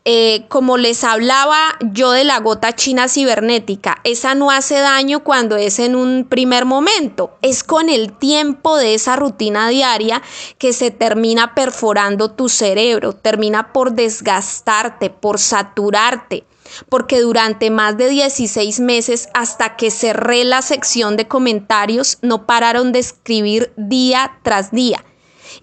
eh, 0.09 0.45
como 0.47 0.77
les 0.77 1.03
hablaba 1.03 1.59
yo 1.81 2.13
de 2.13 2.23
la 2.23 2.39
gota 2.39 2.77
china 2.77 3.09
cibernética, 3.09 4.01
esa 4.05 4.37
no 4.37 4.53
hace 4.53 4.77
daño 4.77 5.25
cuando 5.25 5.57
es 5.57 5.81
en 5.81 5.97
un 5.97 6.29
primer 6.29 6.65
momento, 6.65 7.37
es 7.43 7.65
con 7.65 7.89
el 7.89 8.17
tiempo 8.17 8.77
de 8.77 8.95
esa 8.95 9.17
rutina 9.17 9.69
diaria 9.69 10.23
que 10.59 10.73
se 10.73 10.93
termina 10.93 11.57
perforando 11.57 12.31
tu 12.31 12.49
cerebro, 12.49 13.15
termina 13.15 13.73
por 13.73 13.95
desgastarte, 13.95 15.11
por 15.11 15.41
saturarte 15.41 16.45
porque 16.89 17.21
durante 17.21 17.71
más 17.71 17.97
de 17.97 18.09
16 18.09 18.81
meses 18.81 19.29
hasta 19.35 19.77
que 19.77 19.91
cerré 19.91 20.45
la 20.45 20.63
sección 20.63 21.17
de 21.17 21.29
comentarios 21.29 22.19
no 22.23 22.45
pararon 22.47 22.93
de 22.93 22.99
escribir 22.99 23.73
día 23.77 24.39
tras 24.43 24.73
día 24.73 25.05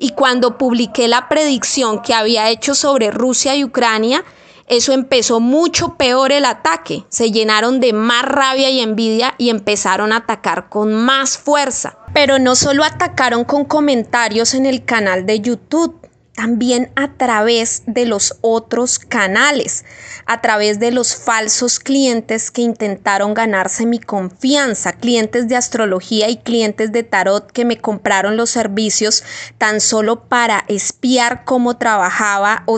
y 0.03 0.09
cuando 0.09 0.57
publiqué 0.57 1.07
la 1.07 1.29
predicción 1.29 2.01
que 2.01 2.13
había 2.13 2.49
hecho 2.49 2.75
sobre 2.75 3.09
Rusia 3.09 3.55
y 3.55 3.63
Ucrania, 3.63 4.25
eso 4.67 4.91
empezó 4.91 5.39
mucho 5.39 5.95
peor 5.95 6.33
el 6.33 6.43
ataque. 6.43 7.05
Se 7.07 7.31
llenaron 7.31 7.79
de 7.79 7.93
más 7.93 8.23
rabia 8.25 8.69
y 8.69 8.81
envidia 8.81 9.33
y 9.37 9.49
empezaron 9.49 10.11
a 10.11 10.17
atacar 10.17 10.67
con 10.67 10.93
más 10.93 11.37
fuerza. 11.37 11.99
Pero 12.13 12.37
no 12.37 12.57
solo 12.57 12.83
atacaron 12.83 13.45
con 13.45 13.63
comentarios 13.63 14.55
en 14.55 14.65
el 14.65 14.83
canal 14.83 15.25
de 15.25 15.39
YouTube, 15.39 16.02
también 16.35 16.91
a 16.95 17.13
través 17.13 17.83
de 17.85 18.05
los 18.05 18.37
otros 18.41 18.97
canales, 18.97 19.85
a 20.25 20.41
través 20.41 20.79
de 20.79 20.91
los 20.91 21.15
falsos 21.15 21.79
clientes 21.79 22.49
que 22.49 22.61
intentaron 22.61 23.33
ganarse 23.33 23.85
mi 23.85 23.99
confianza, 23.99 24.93
clientes 24.93 25.47
de 25.47 25.55
astrología 25.55 26.29
y 26.29 26.37
clientes 26.37 26.91
de 26.91 27.03
tarot 27.03 27.51
que 27.51 27.65
me 27.65 27.77
compraron 27.77 28.35
los 28.35 28.49
servicios 28.49 29.23
tan 29.57 29.79
solo 29.79 30.23
para 30.23 30.65
espiar 30.67 31.43
cómo 31.45 31.77
trabajaba 31.77 32.63
o, 32.65 32.77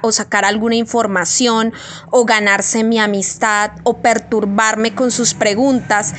o 0.00 0.12
sacar 0.12 0.44
alguna 0.44 0.76
información 0.76 1.74
o 2.10 2.24
ganarse 2.24 2.82
mi 2.82 2.98
amistad 2.98 3.72
o 3.82 3.98
perturbarme 3.98 4.94
con 4.94 5.10
sus 5.10 5.34
preguntas 5.34 6.14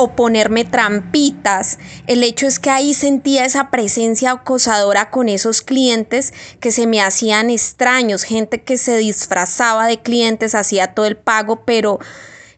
o 0.00 0.16
ponerme 0.16 0.64
trampitas. 0.64 1.78
El 2.06 2.24
hecho 2.24 2.46
es 2.46 2.58
que 2.58 2.70
ahí 2.70 2.94
sentía 2.94 3.44
esa 3.44 3.70
presencia 3.70 4.30
acosadora 4.30 5.10
con 5.10 5.28
esos 5.28 5.60
clientes 5.60 6.32
que 6.58 6.72
se 6.72 6.86
me 6.86 7.02
hacían 7.02 7.50
extraños, 7.50 8.22
gente 8.22 8.62
que 8.62 8.78
se 8.78 8.96
disfrazaba 8.96 9.86
de 9.86 10.00
clientes, 10.00 10.54
hacía 10.54 10.94
todo 10.94 11.04
el 11.04 11.18
pago, 11.18 11.66
pero 11.66 11.98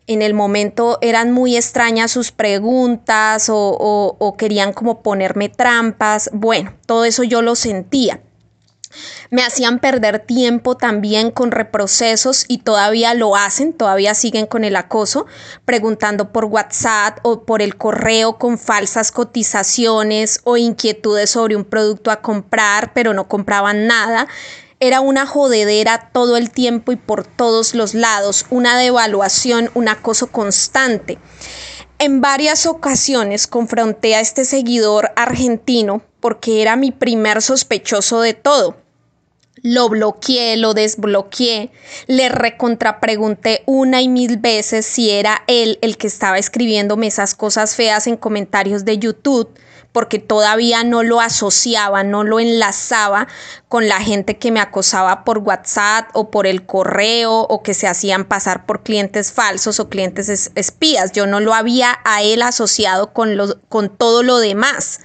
en 0.07 0.23
el 0.23 0.35
momento 0.35 0.99
eran 1.01 1.33
muy 1.33 1.57
extrañas 1.57 2.13
sus 2.13 2.31
preguntas 2.31 3.49
o, 3.49 4.17
o 4.19 4.37
querían 4.37 4.73
como 4.73 5.03
ponerme 5.03 5.49
trampas. 5.49 6.31
Bueno, 6.33 6.75
todo 6.87 7.05
eso 7.05 7.25
yo 7.25 7.43
lo 7.43 7.57
sentía. 7.57 8.21
Me 9.31 9.43
hacían 9.43 9.79
perder 9.79 10.19
tiempo 10.21 10.77
también 10.77 11.31
con 11.31 11.51
reprocesos 11.51 12.45
y 12.49 12.59
todavía 12.59 13.15
lo 13.15 13.37
hacen, 13.37 13.73
todavía 13.73 14.15
siguen 14.15 14.47
con 14.47 14.65
el 14.65 14.77
acoso, 14.77 15.27
preguntando 15.65 16.33
por 16.33 16.47
WhatsApp 16.47 17.19
o 17.23 17.45
por 17.45 17.63
el 17.63 17.77
correo 17.77 18.39
con 18.39 18.59
falsas 18.59 19.13
cotizaciones 19.13 20.41
o 20.45 20.57
inquietudes 20.57 21.31
sobre 21.31 21.57
un 21.57 21.65
producto 21.65 22.11
a 22.11 22.21
comprar, 22.21 22.93
pero 22.93 23.15
no 23.15 23.29
compraban 23.29 23.87
nada. 23.87 24.29
Era 24.81 25.01
una 25.01 25.27
jodedera 25.27 26.11
todo 26.13 26.37
el 26.37 26.51
tiempo 26.51 26.91
y 26.91 26.97
por 26.97 27.25
todos 27.25 27.75
los 27.75 27.95
lados, 27.95 28.47
una 28.51 28.77
devaluación, 28.77 29.71
un 29.75 29.89
acoso 29.89 30.27
constante. 30.27 31.19
En 31.99 32.21
varias 32.21 32.67
ocasiones 32.67 33.47
confronté 33.47 34.17
a 34.17 34.21
este 34.21 34.45
seguidor 34.45 35.13
argentino 35.15 36.03
porque 36.19 36.61
era 36.61 36.75
mi 36.75 36.91
primer 36.91 37.43
sospechoso 37.43 38.21
de 38.21 38.35
todo 38.35 38.82
lo 39.63 39.89
bloqueé, 39.89 40.57
lo 40.57 40.75
desbloqueé, 40.75 41.71
le 42.09 42.29
recontrapregunté 42.29 43.63
una 43.67 44.03
y 44.03 44.09
mil 44.09 44.39
veces 44.39 44.85
si 44.85 45.11
era 45.11 45.43
él 45.47 45.79
el 45.83 45.97
que 45.97 46.09
estaba 46.09 46.39
escribiéndome 46.39 47.07
esas 47.07 47.35
cosas 47.35 47.77
feas 47.77 48.07
en 48.07 48.17
comentarios 48.17 48.85
de 48.85 48.99
YouTube, 48.99 49.49
porque 49.93 50.19
todavía 50.19 50.85
no 50.85 51.03
lo 51.03 51.21
asociaba, 51.21 52.03
no 52.03 52.25
lo 52.25 52.41
enlazaba 52.41 53.29
con 53.69 53.89
la 53.89 54.01
gente 54.01 54.39
que 54.39 54.51
me 54.51 54.61
acosaba 54.61 55.23
por 55.23 55.39
WhatsApp 55.39 56.09
o 56.15 56.31
por 56.31 56.47
el 56.47 56.65
correo 56.65 57.41
o 57.43 57.63
que 57.63 57.75
se 57.75 57.87
hacían 57.87 58.25
pasar 58.25 58.67
por 58.67 58.83
clientes 58.83 59.33
falsos 59.33 59.79
o 59.81 59.89
clientes 59.89 60.51
espías. 60.55 61.13
Yo 61.13 61.27
no 61.27 61.41
lo 61.41 61.55
había 61.55 61.99
a 62.05 62.23
él 62.23 62.43
asociado 62.43 63.13
con, 63.13 63.37
con 63.69 63.91
todo 63.91 64.23
lo 64.23 64.39
demás. 64.39 65.01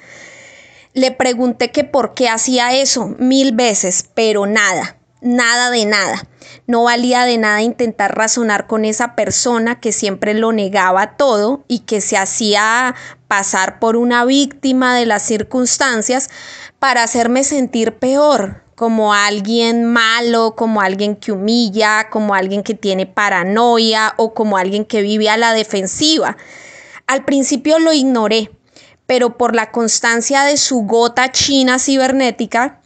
Le 0.98 1.12
pregunté 1.12 1.70
que 1.70 1.84
por 1.84 2.16
qué 2.16 2.28
hacía 2.28 2.74
eso 2.74 3.14
mil 3.20 3.52
veces, 3.52 4.10
pero 4.16 4.48
nada, 4.48 4.98
nada 5.22 5.70
de 5.70 5.86
nada. 5.86 6.28
No 6.66 6.86
valía 6.86 7.26
de 7.26 7.38
nada 7.38 7.62
intentar 7.62 8.18
razonar 8.18 8.66
con 8.66 8.84
esa 8.84 9.14
persona 9.14 9.80
que 9.80 9.92
siempre 9.92 10.34
lo 10.34 10.52
negaba 10.54 11.16
todo 11.16 11.64
y 11.68 11.82
que 11.82 12.02
se 12.02 12.18
hacía 12.18 12.96
pasar 13.28 13.78
por 13.78 13.96
una 13.96 14.26
víctima 14.26 14.96
de 14.96 15.06
las 15.06 15.22
circunstancias 15.22 16.32
para 16.80 17.04
hacerme 17.04 17.44
sentir 17.44 18.00
peor, 18.00 18.64
como 18.74 19.14
alguien 19.14 19.86
malo, 19.86 20.56
como 20.56 20.82
alguien 20.82 21.16
que 21.16 21.32
humilla, 21.32 22.10
como 22.10 22.34
alguien 22.34 22.64
que 22.64 22.74
tiene 22.74 23.06
paranoia 23.06 24.16
o 24.18 24.34
como 24.34 24.58
alguien 24.58 24.84
que 24.84 25.04
vive 25.04 25.30
a 25.30 25.38
la 25.38 25.54
defensiva. 25.54 26.38
Al 27.06 27.24
principio 27.24 27.78
lo 27.78 27.94
ignoré, 27.94 28.50
pero 29.08 29.38
por 29.38 29.56
la 29.56 29.72
constancia 29.72 30.44
de 30.44 30.58
su 30.58 30.82
gota 30.82 31.32
china 31.32 31.80
cibernética, 31.80 32.82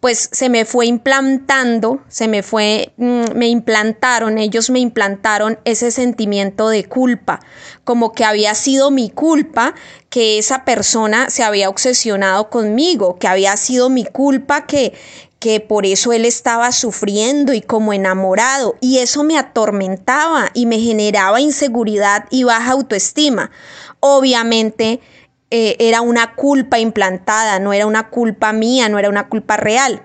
pues 0.00 0.28
se 0.32 0.48
me 0.48 0.64
fue 0.64 0.86
implantando, 0.86 2.00
se 2.08 2.26
me 2.26 2.42
fue, 2.42 2.92
mm, 2.96 3.34
me 3.34 3.48
implantaron, 3.48 4.38
ellos 4.38 4.70
me 4.70 4.80
implantaron 4.80 5.58
ese 5.64 5.90
sentimiento 5.90 6.68
de 6.68 6.84
culpa, 6.84 7.40
como 7.84 8.12
que 8.12 8.24
había 8.24 8.54
sido 8.54 8.90
mi 8.90 9.10
culpa 9.10 9.74
que 10.10 10.38
esa 10.38 10.64
persona 10.64 11.30
se 11.30 11.44
había 11.44 11.68
obsesionado 11.68 12.50
conmigo, 12.50 13.18
que 13.18 13.28
había 13.28 13.56
sido 13.56 13.88
mi 13.90 14.04
culpa 14.04 14.66
que, 14.66 14.92
que 15.38 15.60
por 15.60 15.86
eso 15.86 16.12
él 16.12 16.24
estaba 16.24 16.72
sufriendo 16.72 17.52
y 17.52 17.60
como 17.60 17.92
enamorado, 17.92 18.76
y 18.80 18.98
eso 18.98 19.22
me 19.22 19.38
atormentaba 19.38 20.50
y 20.54 20.66
me 20.66 20.80
generaba 20.80 21.40
inseguridad 21.40 22.24
y 22.30 22.42
baja 22.42 22.72
autoestima. 22.72 23.50
Obviamente, 24.00 25.00
eh, 25.54 25.76
era 25.80 26.00
una 26.00 26.34
culpa 26.34 26.78
implantada, 26.78 27.58
no 27.58 27.74
era 27.74 27.84
una 27.84 28.08
culpa 28.08 28.54
mía, 28.54 28.88
no 28.88 28.98
era 28.98 29.10
una 29.10 29.28
culpa 29.28 29.58
real. 29.58 30.02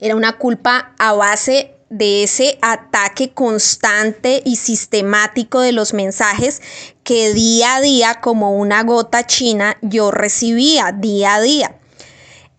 Era 0.00 0.16
una 0.16 0.38
culpa 0.38 0.94
a 0.98 1.12
base 1.12 1.74
de 1.90 2.22
ese 2.22 2.58
ataque 2.62 3.32
constante 3.32 4.40
y 4.46 4.56
sistemático 4.56 5.60
de 5.60 5.72
los 5.72 5.92
mensajes 5.92 6.62
que 7.04 7.34
día 7.34 7.76
a 7.76 7.80
día, 7.82 8.20
como 8.22 8.56
una 8.56 8.82
gota 8.82 9.26
china, 9.26 9.76
yo 9.82 10.10
recibía 10.10 10.90
día 10.90 11.34
a 11.34 11.40
día. 11.42 11.76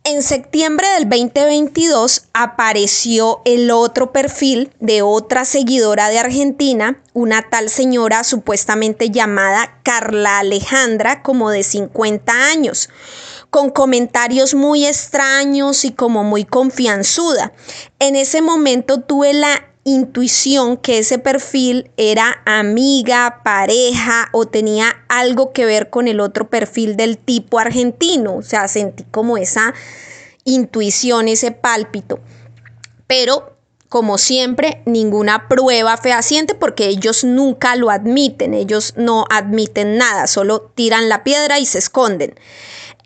En 0.06 0.22
septiembre 0.22 0.86
del 1.00 1.08
2022 1.08 2.26
apareció 2.34 3.42
el 3.46 3.72
otro 3.72 4.12
perfil 4.12 4.70
de 4.82 5.02
otra 5.02 5.46
seguidora 5.46 6.10
de 6.10 6.20
Argentina, 6.20 7.02
una 7.14 7.50
tal 7.50 7.70
señora 7.70 8.26
supuestamente 8.26 9.12
llamada 9.12 9.80
Carla 9.82 10.40
Alejandra, 10.40 11.24
como 11.24 11.52
de 11.52 11.64
50 11.64 12.34
años, 12.34 12.90
con 13.50 13.70
comentarios 13.70 14.56
muy 14.56 14.86
extraños 14.86 15.86
y 15.86 15.94
como 15.94 16.26
muy 16.26 16.44
confianzuda. 16.44 17.54
En 18.00 18.18
ese 18.18 18.42
momento 18.42 19.00
tuve 19.00 19.32
la 19.32 19.73
intuición 19.84 20.78
que 20.78 21.00
ese 21.00 21.20
perfil 21.20 21.92
era 21.98 22.42
amiga, 22.46 23.42
pareja 23.44 24.30
o 24.32 24.46
tenía 24.46 24.96
algo 25.10 25.52
que 25.52 25.66
ver 25.66 25.90
con 25.90 26.08
el 26.08 26.20
otro 26.20 26.50
perfil 26.50 26.96
del 26.96 27.18
tipo 27.18 27.60
argentino. 27.60 28.36
O 28.36 28.42
sea, 28.42 28.68
sentí 28.68 29.04
como 29.04 29.38
esa 29.38 29.74
intuición, 30.46 31.28
ese 31.28 31.52
pálpito. 31.52 32.20
Pero, 33.08 33.58
como 33.90 34.18
siempre, 34.18 34.82
ninguna 34.86 35.48
prueba 35.48 35.98
fehaciente 35.98 36.56
porque 36.56 36.88
ellos 36.88 37.24
nunca 37.24 37.76
lo 37.76 37.92
admiten, 37.92 38.54
ellos 38.54 38.94
no 38.96 39.26
admiten 39.30 39.98
nada, 39.98 40.28
solo 40.28 40.72
tiran 40.74 41.10
la 41.10 41.24
piedra 41.24 41.60
y 41.60 41.66
se 41.66 41.80
esconden. 41.80 42.36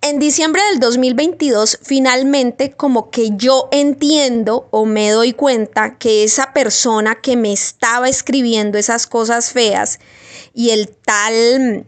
En 0.02 0.20
diciembre 0.20 0.62
del 0.70 0.80
2022, 0.80 1.80
finalmente 1.82 2.72
como 2.72 3.10
que 3.10 3.32
yo 3.36 3.68
entiendo 3.72 4.68
o 4.70 4.86
me 4.86 5.10
doy 5.10 5.34
cuenta 5.34 5.98
que 5.98 6.24
esa 6.24 6.54
persona 6.54 7.16
que 7.16 7.36
me 7.36 7.52
estaba 7.52 8.08
escribiendo 8.08 8.78
esas 8.78 9.08
cosas 9.08 9.52
feas 9.52 10.00
y 10.54 10.70
el 10.70 10.90
tal 10.90 11.86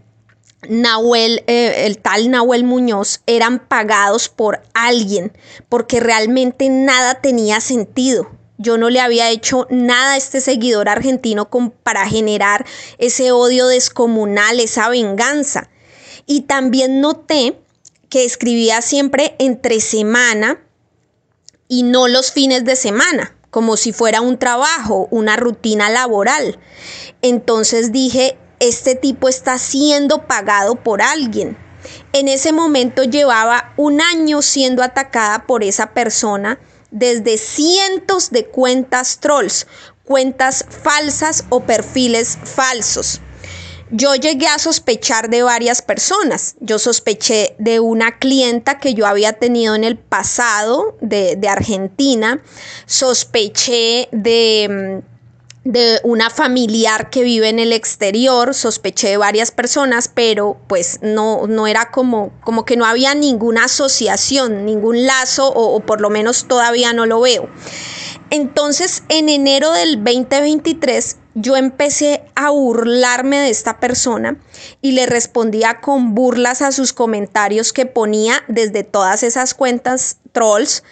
Nahuel, 0.67 1.43
eh, 1.45 1.85
el 1.85 1.99
tal 1.99 2.31
Nahuel 2.31 2.63
Muñoz 2.63 3.21
eran 3.27 3.59
pagados 3.59 4.27
por 4.27 4.63
alguien 4.73 5.31
porque 5.69 5.99
realmente 5.99 6.67
nada 6.67 7.21
tenía 7.21 7.61
sentido. 7.61 8.31
Yo 8.57 8.77
no 8.77 8.89
le 8.89 9.01
había 9.01 9.29
hecho 9.29 9.67
nada 9.69 10.13
a 10.13 10.17
este 10.17 10.41
seguidor 10.41 10.89
argentino 10.89 11.47
para 11.83 12.07
generar 12.07 12.65
ese 12.97 13.31
odio 13.31 13.67
descomunal, 13.67 14.59
esa 14.59 14.89
venganza. 14.89 15.69
Y 16.25 16.41
también 16.41 16.99
noté 16.99 17.55
que 18.09 18.25
escribía 18.25 18.81
siempre 18.81 19.35
entre 19.39 19.79
semana 19.79 20.61
y 21.67 21.83
no 21.83 22.07
los 22.07 22.31
fines 22.31 22.65
de 22.65 22.75
semana, 22.75 23.35
como 23.51 23.77
si 23.77 23.93
fuera 23.93 24.21
un 24.21 24.37
trabajo, 24.37 25.07
una 25.11 25.35
rutina 25.37 25.89
laboral. 25.89 26.59
Entonces 27.21 27.91
dije, 27.91 28.37
este 28.59 28.95
tipo 28.95 29.29
está 29.29 29.57
siendo 29.59 30.27
pagado 30.27 30.75
por 30.75 31.01
alguien. 31.01 31.57
En 32.11 32.27
ese 32.27 32.51
momento 32.51 33.03
llevaba 33.03 33.73
un 33.77 34.01
año 34.01 34.41
siendo 34.41 34.83
atacada 34.83 35.45
por 35.45 35.63
esa 35.63 35.93
persona 35.93 36.59
desde 36.91 37.37
cientos 37.37 38.31
de 38.31 38.47
cuentas 38.47 39.19
trolls, 39.19 39.67
cuentas 40.03 40.65
falsas 40.67 41.45
o 41.49 41.61
perfiles 41.61 42.37
falsos 42.43 43.21
yo 43.91 44.15
llegué 44.15 44.47
a 44.47 44.59
sospechar 44.59 45.29
de 45.29 45.43
varias 45.43 45.81
personas. 45.81 46.55
Yo 46.59 46.79
sospeché 46.79 47.55
de 47.57 47.79
una 47.79 48.17
clienta 48.19 48.77
que 48.79 48.93
yo 48.93 49.07
había 49.07 49.33
tenido 49.33 49.75
en 49.75 49.83
el 49.83 49.97
pasado 49.97 50.97
de, 51.01 51.39
Argentina. 51.49 52.41
Sospeché 52.85 54.09
de, 54.11 55.01
mm, 55.65 55.71
de, 55.71 55.99
una 56.03 56.29
familiar 56.29 57.09
que 57.09 57.23
vive 57.23 57.49
en 57.49 57.59
el 57.59 57.73
exterior. 57.73 58.53
Sospeché 58.53 59.09
de 59.09 59.17
varias 59.17 59.51
personas, 59.51 60.09
pero 60.13 60.57
pues 60.67 60.99
no, 61.01 61.47
no 61.47 61.65
era 61.65 61.89
como, 61.91 62.31
como 62.41 62.65
que 62.65 62.77
no 62.77 62.85
había 62.85 63.15
ninguna 63.15 63.65
asociación, 63.65 64.65
ningún 64.65 65.05
lazo, 65.05 65.47
o, 65.47 65.75
o 65.75 65.79
por 65.79 66.01
lo 66.01 66.09
menos 66.09 66.47
todavía 66.47 66.93
no 66.93 67.05
lo 67.05 67.21
veo. 67.21 67.49
Entonces, 68.31 69.03
en 69.09 69.29
enero 69.29 69.71
del 69.71 70.03
2023, 70.03 71.17
yo 71.35 71.55
empecé 71.55 72.23
a 72.35 72.51
burlarme 72.51 73.37
de 73.37 73.49
esta 73.49 73.79
persona 73.79 74.37
y 74.81 74.91
le 74.91 75.05
respondía 75.05 75.81
con 75.81 76.13
burlas 76.13 76.61
a 76.61 76.71
sus 76.71 76.93
comentarios 76.93 77.73
que 77.73 77.85
ponía 77.85 78.43
desde 78.47 78.83
todas 78.83 79.23
esas 79.23 79.53
cuentas 79.53 80.17
trolls. 80.31 80.83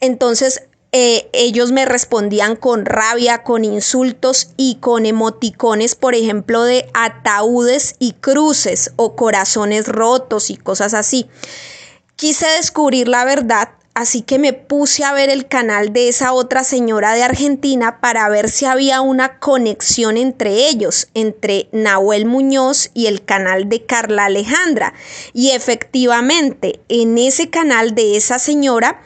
Entonces 0.00 0.62
eh, 0.92 1.28
ellos 1.32 1.70
me 1.70 1.84
respondían 1.84 2.56
con 2.56 2.84
rabia, 2.84 3.44
con 3.44 3.64
insultos 3.64 4.50
y 4.56 4.76
con 4.76 5.06
emoticones, 5.06 5.94
por 5.94 6.14
ejemplo, 6.14 6.64
de 6.64 6.88
ataúdes 6.94 7.94
y 7.98 8.14
cruces 8.14 8.92
o 8.96 9.14
corazones 9.14 9.86
rotos 9.86 10.50
y 10.50 10.56
cosas 10.56 10.94
así. 10.94 11.28
Quise 12.16 12.46
descubrir 12.48 13.06
la 13.06 13.24
verdad 13.24 13.70
Así 13.92 14.22
que 14.22 14.38
me 14.38 14.52
puse 14.52 15.02
a 15.02 15.12
ver 15.12 15.30
el 15.30 15.48
canal 15.48 15.92
de 15.92 16.08
esa 16.08 16.32
otra 16.32 16.62
señora 16.62 17.12
de 17.12 17.24
Argentina 17.24 18.00
para 18.00 18.28
ver 18.28 18.48
si 18.48 18.64
había 18.64 19.00
una 19.00 19.40
conexión 19.40 20.16
entre 20.16 20.68
ellos, 20.68 21.08
entre 21.14 21.68
Nahuel 21.72 22.24
Muñoz 22.24 22.90
y 22.94 23.06
el 23.06 23.24
canal 23.24 23.68
de 23.68 23.84
Carla 23.84 24.26
Alejandra. 24.26 24.94
Y 25.34 25.50
efectivamente, 25.50 26.80
en 26.88 27.18
ese 27.18 27.50
canal 27.50 27.96
de 27.96 28.16
esa 28.16 28.38
señora 28.38 29.02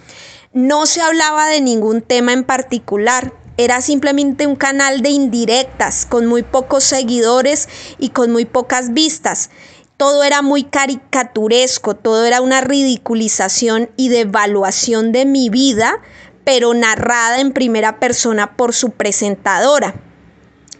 no 0.52 0.84
se 0.84 1.00
hablaba 1.00 1.48
de 1.48 1.62
ningún 1.62 2.02
tema 2.02 2.34
en 2.34 2.44
particular. 2.44 3.32
Era 3.56 3.80
simplemente 3.80 4.46
un 4.46 4.56
canal 4.56 5.00
de 5.00 5.08
indirectas, 5.08 6.04
con 6.04 6.26
muy 6.26 6.42
pocos 6.42 6.84
seguidores 6.84 7.68
y 7.98 8.10
con 8.10 8.32
muy 8.32 8.44
pocas 8.44 8.92
vistas 8.92 9.48
todo 9.96 10.24
era 10.24 10.42
muy 10.42 10.64
caricaturesco, 10.64 11.94
todo 11.94 12.24
era 12.24 12.40
una 12.40 12.60
ridiculización 12.60 13.90
y 13.96 14.08
devaluación 14.08 15.12
de 15.12 15.24
mi 15.24 15.48
vida, 15.50 16.00
pero 16.44 16.74
narrada 16.74 17.40
en 17.40 17.52
primera 17.52 18.00
persona 18.00 18.56
por 18.56 18.74
su 18.74 18.90
presentadora. 18.90 19.94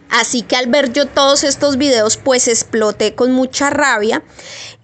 Así 0.09 0.43
que 0.43 0.55
al 0.55 0.67
ver 0.67 0.93
yo 0.93 1.07
todos 1.07 1.43
estos 1.43 1.77
videos, 1.77 2.17
pues 2.17 2.47
exploté 2.47 3.15
con 3.15 3.31
mucha 3.31 3.71
rabia 3.71 4.23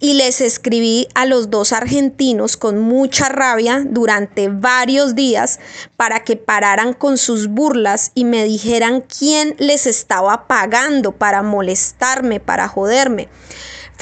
y 0.00 0.14
les 0.14 0.40
escribí 0.40 1.06
a 1.14 1.26
los 1.26 1.48
dos 1.48 1.72
argentinos 1.72 2.56
con 2.56 2.80
mucha 2.80 3.28
rabia 3.28 3.84
durante 3.86 4.48
varios 4.48 5.14
días 5.14 5.60
para 5.96 6.24
que 6.24 6.36
pararan 6.36 6.92
con 6.92 7.18
sus 7.18 7.46
burlas 7.46 8.10
y 8.14 8.24
me 8.24 8.44
dijeran 8.44 9.02
quién 9.02 9.54
les 9.58 9.86
estaba 9.86 10.48
pagando 10.48 11.12
para 11.12 11.42
molestarme, 11.42 12.40
para 12.40 12.66
joderme. 12.66 13.28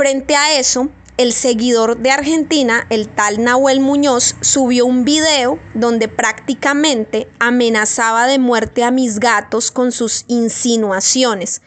Frente 0.00 0.34
a 0.34 0.58
eso, 0.58 0.88
el 1.18 1.34
seguidor 1.34 1.98
de 1.98 2.10
Argentina, 2.10 2.86
el 2.88 3.10
tal 3.10 3.44
Nahuel 3.44 3.80
Muñoz, 3.80 4.34
subió 4.40 4.86
un 4.86 5.04
video 5.04 5.58
donde 5.74 6.08
prácticamente 6.08 7.28
amenazaba 7.38 8.26
de 8.26 8.38
muerte 8.38 8.82
a 8.82 8.92
mis 8.92 9.20
gatos 9.20 9.70
con 9.70 9.92
sus 9.92 10.24
insinuaciones. 10.26 11.60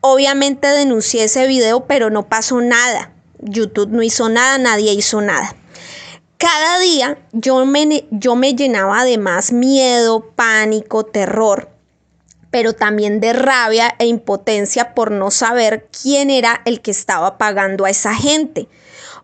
Obviamente 0.00 0.68
denuncié 0.68 1.24
ese 1.24 1.48
video, 1.48 1.88
pero 1.88 2.08
no 2.08 2.28
pasó 2.28 2.60
nada. 2.60 3.10
YouTube 3.40 3.90
no 3.90 4.04
hizo 4.04 4.28
nada, 4.28 4.58
nadie 4.58 4.92
hizo 4.92 5.20
nada. 5.20 5.56
Cada 6.36 6.78
día 6.78 7.18
yo 7.32 7.66
me, 7.66 8.06
yo 8.12 8.36
me 8.36 8.54
llenaba 8.54 9.04
de 9.04 9.18
más 9.18 9.50
miedo, 9.50 10.30
pánico, 10.36 11.04
terror 11.04 11.75
pero 12.56 12.72
también 12.72 13.20
de 13.20 13.34
rabia 13.34 13.94
e 13.98 14.06
impotencia 14.06 14.94
por 14.94 15.10
no 15.10 15.30
saber 15.30 15.90
quién 15.90 16.30
era 16.30 16.62
el 16.64 16.80
que 16.80 16.90
estaba 16.90 17.36
pagando 17.36 17.84
a 17.84 17.90
esa 17.90 18.14
gente. 18.14 18.66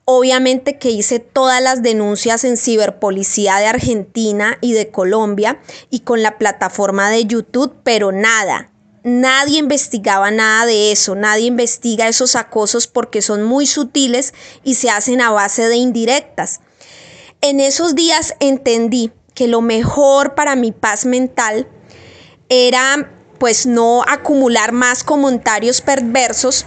Obviamente 0.04 0.76
que 0.76 0.90
hice 0.90 1.18
todas 1.18 1.62
las 1.62 1.82
denuncias 1.82 2.44
en 2.44 2.58
ciberpolicía 2.58 3.56
de 3.56 3.68
Argentina 3.68 4.58
y 4.60 4.74
de 4.74 4.90
Colombia 4.90 5.62
y 5.88 6.00
con 6.00 6.22
la 6.22 6.36
plataforma 6.36 7.08
de 7.08 7.24
YouTube, 7.24 7.74
pero 7.82 8.12
nada, 8.12 8.70
nadie 9.02 9.58
investigaba 9.58 10.30
nada 10.30 10.66
de 10.66 10.92
eso, 10.92 11.14
nadie 11.14 11.46
investiga 11.46 12.08
esos 12.08 12.36
acosos 12.36 12.86
porque 12.86 13.22
son 13.22 13.44
muy 13.44 13.64
sutiles 13.64 14.34
y 14.62 14.74
se 14.74 14.90
hacen 14.90 15.22
a 15.22 15.30
base 15.30 15.68
de 15.68 15.76
indirectas. 15.76 16.60
En 17.40 17.60
esos 17.60 17.94
días 17.94 18.34
entendí 18.40 19.10
que 19.32 19.48
lo 19.48 19.62
mejor 19.62 20.34
para 20.34 20.54
mi 20.54 20.70
paz 20.70 21.06
mental 21.06 21.66
era 22.54 23.08
pues 23.42 23.66
no 23.66 24.04
acumular 24.06 24.70
más 24.70 25.02
comentarios 25.02 25.80
perversos 25.80 26.64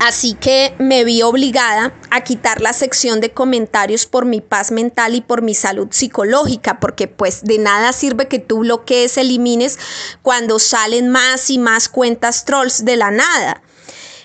Así 0.00 0.34
que 0.34 0.74
me 0.78 1.04
vi 1.04 1.22
obligada 1.22 1.94
a 2.10 2.22
quitar 2.22 2.60
la 2.60 2.72
sección 2.72 3.20
de 3.20 3.32
comentarios 3.32 4.04
por 4.04 4.24
mi 4.24 4.40
paz 4.40 4.72
mental 4.72 5.14
y 5.14 5.20
por 5.20 5.42
mi 5.42 5.54
salud 5.54 5.88
psicológica, 5.90 6.80
porque 6.80 7.06
pues 7.06 7.42
de 7.42 7.58
nada 7.58 7.92
sirve 7.92 8.26
que 8.26 8.40
tú 8.40 8.60
bloquees, 8.60 9.18
elimines 9.18 9.78
cuando 10.22 10.58
salen 10.58 11.10
más 11.10 11.48
y 11.50 11.58
más 11.58 11.88
cuentas 11.88 12.44
trolls 12.44 12.84
de 12.84 12.96
la 12.96 13.12
nada. 13.12 13.62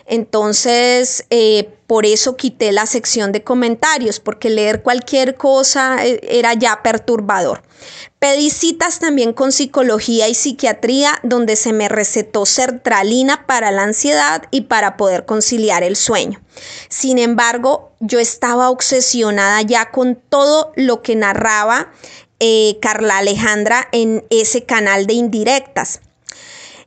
Entonces, 0.06 1.26
eh, 1.30 1.70
por 1.88 2.06
eso 2.06 2.36
quité 2.36 2.72
la 2.72 2.86
sección 2.86 3.32
de 3.32 3.44
comentarios, 3.44 4.20
porque 4.20 4.50
leer 4.50 4.84
cualquier 4.84 5.36
cosa 5.36 6.06
eh, 6.06 6.20
era 6.24 6.54
ya 6.54 6.82
perturbador. 6.84 7.64
Pedí 8.24 8.52
citas 8.52 9.00
también 9.00 9.34
con 9.34 9.52
psicología 9.52 10.30
y 10.30 10.34
psiquiatría, 10.34 11.20
donde 11.24 11.58
se 11.58 11.74
me 11.74 11.90
recetó 11.90 12.46
sertralina 12.46 13.46
para 13.46 13.70
la 13.72 13.84
ansiedad 13.84 14.44
y 14.50 14.62
para 14.62 14.96
poder 14.96 15.26
conciliar 15.26 15.84
el 15.84 15.98
sueño. 15.98 16.42
Sin 16.88 17.18
embargo, 17.18 17.92
yo 18.00 18.20
estaba 18.20 18.70
obsesionada 18.70 19.62
ya 19.64 19.92
con 19.92 20.16
todo 20.16 20.72
lo 20.78 21.02
que 21.02 21.18
narraba 21.18 21.92
eh, 22.40 22.78
Carla 22.82 23.18
Alejandra 23.18 23.90
en 23.92 24.24
ese 24.30 24.64
canal 24.64 25.06
de 25.06 25.16
indirectas. 25.16 26.00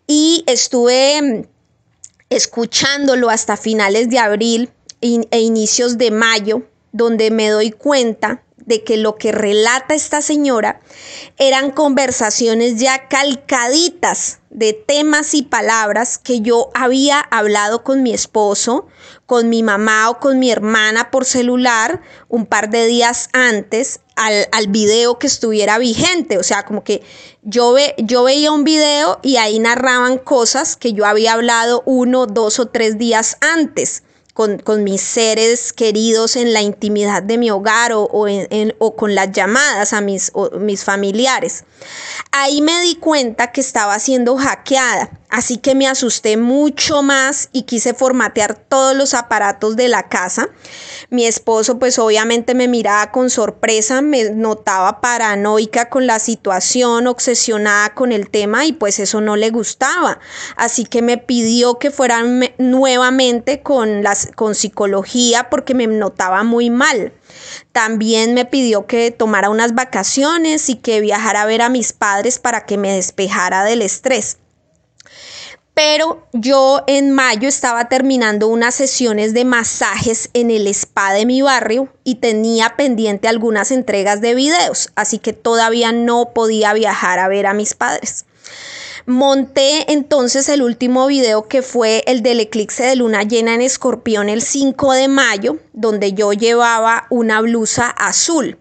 Y 0.06 0.42
estuve 0.46 1.50
escuchándolo 2.30 3.28
hasta 3.28 3.58
finales 3.58 4.08
de 4.08 4.20
abril 4.20 4.70
e 5.02 5.40
inicios 5.40 5.98
de 5.98 6.12
mayo, 6.12 6.62
donde 6.92 7.30
me 7.30 7.50
doy 7.50 7.72
cuenta 7.72 8.42
de 8.66 8.82
que 8.82 8.96
lo 8.96 9.16
que 9.16 9.32
relata 9.32 9.94
esta 9.94 10.20
señora 10.20 10.80
eran 11.38 11.70
conversaciones 11.70 12.76
ya 12.76 13.08
calcaditas 13.08 14.40
de 14.50 14.72
temas 14.72 15.34
y 15.34 15.42
palabras 15.42 16.18
que 16.18 16.40
yo 16.40 16.70
había 16.74 17.20
hablado 17.20 17.84
con 17.84 18.02
mi 18.02 18.12
esposo, 18.12 18.86
con 19.24 19.48
mi 19.48 19.62
mamá 19.62 20.10
o 20.10 20.18
con 20.18 20.38
mi 20.38 20.50
hermana 20.50 21.10
por 21.10 21.24
celular 21.24 22.00
un 22.28 22.44
par 22.46 22.70
de 22.70 22.86
días 22.86 23.28
antes 23.32 24.00
al, 24.16 24.48
al 24.50 24.66
video 24.68 25.18
que 25.18 25.26
estuviera 25.28 25.78
vigente. 25.78 26.38
O 26.38 26.42
sea, 26.42 26.64
como 26.64 26.82
que 26.82 27.02
yo, 27.42 27.72
ve, 27.72 27.94
yo 27.98 28.24
veía 28.24 28.50
un 28.50 28.64
video 28.64 29.20
y 29.22 29.36
ahí 29.36 29.58
narraban 29.58 30.18
cosas 30.18 30.76
que 30.76 30.92
yo 30.92 31.06
había 31.06 31.34
hablado 31.34 31.82
uno, 31.86 32.26
dos 32.26 32.58
o 32.58 32.66
tres 32.66 32.98
días 32.98 33.36
antes 33.40 34.02
con, 34.36 34.84
mis 34.84 35.00
seres 35.00 35.72
queridos 35.72 36.36
en 36.36 36.52
la 36.52 36.60
intimidad 36.60 37.22
de 37.22 37.38
mi 37.38 37.50
hogar 37.50 37.94
o, 37.94 38.02
o, 38.02 38.96
con 38.96 39.14
las 39.14 39.32
llamadas 39.32 39.94
a 39.94 40.02
mis, 40.02 40.30
mis 40.60 40.84
familiares. 40.84 41.64
Ahí 42.32 42.60
me 42.60 42.82
di 42.82 42.96
cuenta 42.96 43.50
que 43.50 43.62
estaba 43.62 43.98
siendo 43.98 44.36
hackeada, 44.36 45.10
así 45.36 45.58
que 45.58 45.74
me 45.74 45.86
asusté 45.86 46.38
mucho 46.38 47.02
más 47.02 47.50
y 47.52 47.64
quise 47.64 47.92
formatear 47.92 48.54
todos 48.54 48.96
los 48.96 49.12
aparatos 49.12 49.76
de 49.76 49.88
la 49.88 50.08
casa. 50.08 50.48
Mi 51.10 51.26
esposo 51.26 51.78
pues 51.78 51.98
obviamente 51.98 52.54
me 52.54 52.68
miraba 52.68 53.12
con 53.12 53.28
sorpresa, 53.28 54.00
me 54.00 54.30
notaba 54.30 55.02
paranoica 55.02 55.90
con 55.90 56.06
la 56.06 56.20
situación, 56.20 57.06
obsesionada 57.06 57.92
con 57.92 58.12
el 58.12 58.30
tema 58.30 58.64
y 58.64 58.72
pues 58.72 58.98
eso 58.98 59.20
no 59.20 59.36
le 59.36 59.50
gustaba. 59.50 60.20
Así 60.56 60.86
que 60.86 61.02
me 61.02 61.18
pidió 61.18 61.78
que 61.78 61.90
fuera 61.90 62.22
nuevamente 62.56 63.60
con 63.60 64.02
las 64.02 64.30
con 64.34 64.54
psicología 64.54 65.50
porque 65.50 65.74
me 65.74 65.86
notaba 65.86 66.44
muy 66.44 66.70
mal. 66.70 67.12
También 67.72 68.32
me 68.32 68.46
pidió 68.46 68.86
que 68.86 69.10
tomara 69.10 69.50
unas 69.50 69.74
vacaciones 69.74 70.70
y 70.70 70.76
que 70.76 71.02
viajara 71.02 71.42
a 71.42 71.46
ver 71.46 71.60
a 71.60 71.68
mis 71.68 71.92
padres 71.92 72.38
para 72.38 72.64
que 72.64 72.78
me 72.78 72.94
despejara 72.94 73.64
del 73.64 73.82
estrés. 73.82 74.38
Pero 75.76 76.26
yo 76.32 76.84
en 76.86 77.10
mayo 77.10 77.46
estaba 77.46 77.90
terminando 77.90 78.48
unas 78.48 78.74
sesiones 78.74 79.34
de 79.34 79.44
masajes 79.44 80.30
en 80.32 80.50
el 80.50 80.68
spa 80.68 81.12
de 81.12 81.26
mi 81.26 81.42
barrio 81.42 81.92
y 82.02 82.14
tenía 82.14 82.76
pendiente 82.78 83.28
algunas 83.28 83.70
entregas 83.70 84.22
de 84.22 84.34
videos, 84.34 84.88
así 84.94 85.18
que 85.18 85.34
todavía 85.34 85.92
no 85.92 86.30
podía 86.32 86.72
viajar 86.72 87.18
a 87.18 87.28
ver 87.28 87.44
a 87.46 87.52
mis 87.52 87.74
padres. 87.74 88.24
Monté 89.04 89.92
entonces 89.92 90.48
el 90.48 90.62
último 90.62 91.08
video 91.08 91.46
que 91.46 91.60
fue 91.60 92.02
el 92.06 92.22
del 92.22 92.40
eclipse 92.40 92.84
de 92.84 92.96
luna 92.96 93.24
llena 93.24 93.52
en 93.52 93.60
escorpión 93.60 94.30
el 94.30 94.40
5 94.40 94.94
de 94.94 95.08
mayo, 95.08 95.58
donde 95.74 96.14
yo 96.14 96.32
llevaba 96.32 97.06
una 97.10 97.42
blusa 97.42 97.90
azul. 97.90 98.56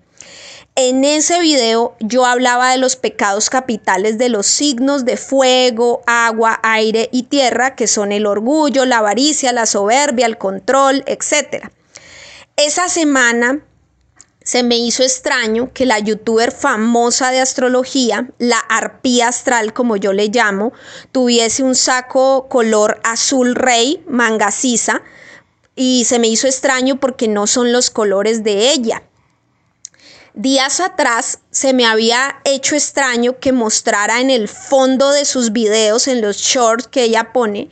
En 0.78 1.06
ese 1.06 1.40
video 1.40 1.96
yo 2.02 2.26
hablaba 2.26 2.72
de 2.72 2.78
los 2.78 2.98
pecados 2.98 3.50
capitales 3.50 4.18
de 4.18 4.28
los 4.28 4.46
signos 4.46 5.06
de 5.06 5.16
fuego, 5.16 6.02
agua, 6.06 6.60
aire 6.64 7.08
y 7.14 7.24
tierra, 7.24 7.78
que 7.78 7.88
son 7.88 8.12
el 8.12 8.26
orgullo, 8.26 8.84
la 8.84 8.98
avaricia, 8.98 9.54
la 9.54 9.68
soberbia, 9.68 10.26
el 10.26 10.38
control, 10.38 11.06
etc. 11.08 11.70
Esa 12.58 12.90
semana 12.90 13.64
se 14.44 14.64
me 14.64 14.76
hizo 14.76 15.02
extraño 15.02 15.72
que 15.74 15.86
la 15.86 16.00
youtuber 16.00 16.52
famosa 16.52 17.32
de 17.32 17.40
astrología, 17.40 18.30
la 18.38 18.60
arpía 18.60 19.30
astral 19.30 19.72
como 19.72 19.96
yo 19.96 20.12
le 20.12 20.28
llamo, 20.28 20.74
tuviese 21.14 21.64
un 21.64 21.76
saco 21.76 22.50
color 22.50 23.00
azul 23.06 23.56
rey, 23.56 24.04
manga 24.10 24.52
sisa, 24.52 25.04
y 25.74 26.04
se 26.04 26.20
me 26.20 26.28
hizo 26.28 26.48
extraño 26.48 27.00
porque 27.00 27.30
no 27.30 27.48
son 27.48 27.72
los 27.72 27.90
colores 27.90 28.44
de 28.44 28.72
ella. 28.74 29.04
Días 30.38 30.82
atrás 30.82 31.39
se 31.50 31.71
me 31.71 31.86
había 31.86 32.41
hecho 32.43 32.76
extraño 32.76 33.39
que 33.39 33.54
mostrara 33.54 34.19
en 34.19 34.30
el 34.30 34.50
fondo 34.50 35.12
de 35.12 35.24
sus 35.24 35.54
videos, 35.54 36.10
en 36.10 36.19
los 36.21 36.36
shorts 36.36 36.89
que 36.89 37.04
ella 37.04 37.32
pone, 37.32 37.69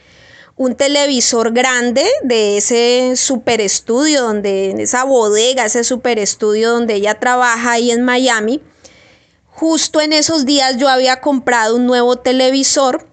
un 0.56 0.74
televisor 0.76 1.52
grande 1.52 2.10
de 2.24 2.56
ese 2.56 3.18
super 3.18 3.60
estudio, 3.60 4.22
donde, 4.22 4.70
en 4.70 4.80
esa 4.80 5.04
bodega, 5.04 5.66
ese 5.66 5.84
super 5.84 6.18
estudio 6.18 6.72
donde 6.72 6.96
ella 6.96 7.20
trabaja 7.20 7.74
ahí 7.74 7.92
en 7.92 8.06
Miami. 8.06 8.64
Justo 9.48 10.00
en 10.00 10.14
esos 10.14 10.46
días 10.46 10.78
yo 10.78 10.88
había 10.88 11.20
comprado 11.20 11.76
un 11.76 11.86
nuevo 11.86 12.16
televisor 12.16 13.06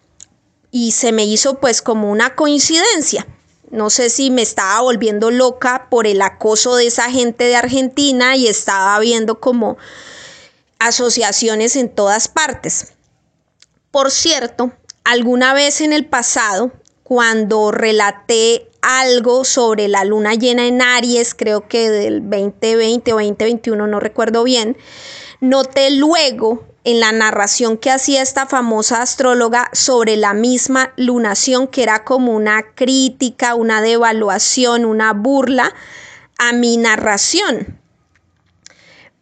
y 0.71 0.93
se 0.93 1.11
me 1.11 1.25
hizo 1.25 1.59
pues 1.59 1.83
como 1.83 2.13
una 2.13 2.37
coincidencia. 2.37 3.27
No 3.71 3.89
sé 3.89 4.11
si 4.11 4.31
me 4.31 4.43
estaba 4.43 4.81
volviendo 4.81 5.31
loca 5.31 5.87
por 5.91 6.07
el 6.07 6.21
acoso 6.23 6.77
de 6.77 6.87
esa 6.87 7.11
gente 7.11 7.45
de 7.45 7.57
Argentina 7.57 8.37
y 8.37 8.49
estaba 8.49 8.99
viendo 8.99 9.39
como 9.39 9.79
asociaciones 10.81 11.77
en 11.77 11.89
todas 11.89 12.27
partes. 12.29 12.95
Por 13.91 14.11
cierto, 14.11 14.73
alguna 15.05 15.55
vez 15.55 15.81
en 15.81 15.93
el 15.93 16.07
pasado 16.07 16.73
cuando 17.05 17.71
relaté 17.71 18.69
algo 18.83 19.45
sobre 19.45 19.89
la 19.89 20.05
luna 20.05 20.35
llena 20.35 20.67
en 20.67 20.81
Aries, 20.81 21.35
creo 21.35 21.69
que 21.69 21.91
del 21.91 22.23
2020 22.29 23.13
o 23.13 23.17
2021, 23.17 23.87
no 23.87 24.01
recuerdo 24.01 24.43
bien, 24.43 24.77
noté 25.41 25.91
luego 25.91 26.65
en 26.85 27.01
la 27.01 27.13
narración 27.13 27.77
que 27.77 27.91
hacía 27.91 28.23
esta 28.23 28.47
famosa 28.47 29.03
astróloga 29.03 29.69
sobre 29.73 30.17
la 30.17 30.33
misma 30.33 30.93
lunación, 30.97 31.69
que 31.69 31.83
era 31.83 32.05
como 32.05 32.33
una 32.33 32.75
crítica, 32.75 33.55
una 33.55 33.83
devaluación, 33.83 34.85
una 34.85 35.13
burla 35.13 35.75
a 36.39 36.53
mi 36.53 36.77
narración. 36.79 37.79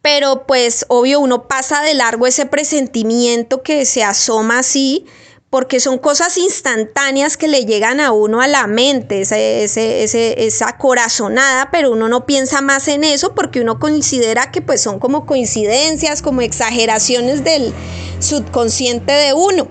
Pero 0.02 0.46
pues 0.46 0.86
obvio 0.88 1.18
uno 1.20 1.48
pasa 1.48 1.82
de 1.82 1.94
largo 1.94 2.26
ese 2.26 2.46
presentimiento 2.46 3.62
que 3.62 3.84
se 3.84 4.04
asoma 4.04 4.60
así 4.60 5.06
porque 5.50 5.80
son 5.80 5.96
cosas 5.98 6.36
instantáneas 6.36 7.38
que 7.38 7.48
le 7.48 7.64
llegan 7.64 8.00
a 8.00 8.12
uno 8.12 8.42
a 8.42 8.46
la 8.46 8.66
mente, 8.66 9.22
esa 9.22 10.78
corazonada, 10.78 11.70
pero 11.70 11.92
uno 11.92 12.08
no 12.08 12.26
piensa 12.26 12.60
más 12.60 12.86
en 12.88 13.02
eso 13.02 13.34
porque 13.34 13.62
uno 13.62 13.78
considera 13.78 14.50
que 14.50 14.60
pues 14.60 14.82
son 14.82 14.98
como 14.98 15.24
coincidencias, 15.24 16.20
como 16.20 16.42
exageraciones 16.42 17.44
del 17.44 17.72
subconsciente 18.18 19.12
de 19.12 19.32
uno. 19.32 19.68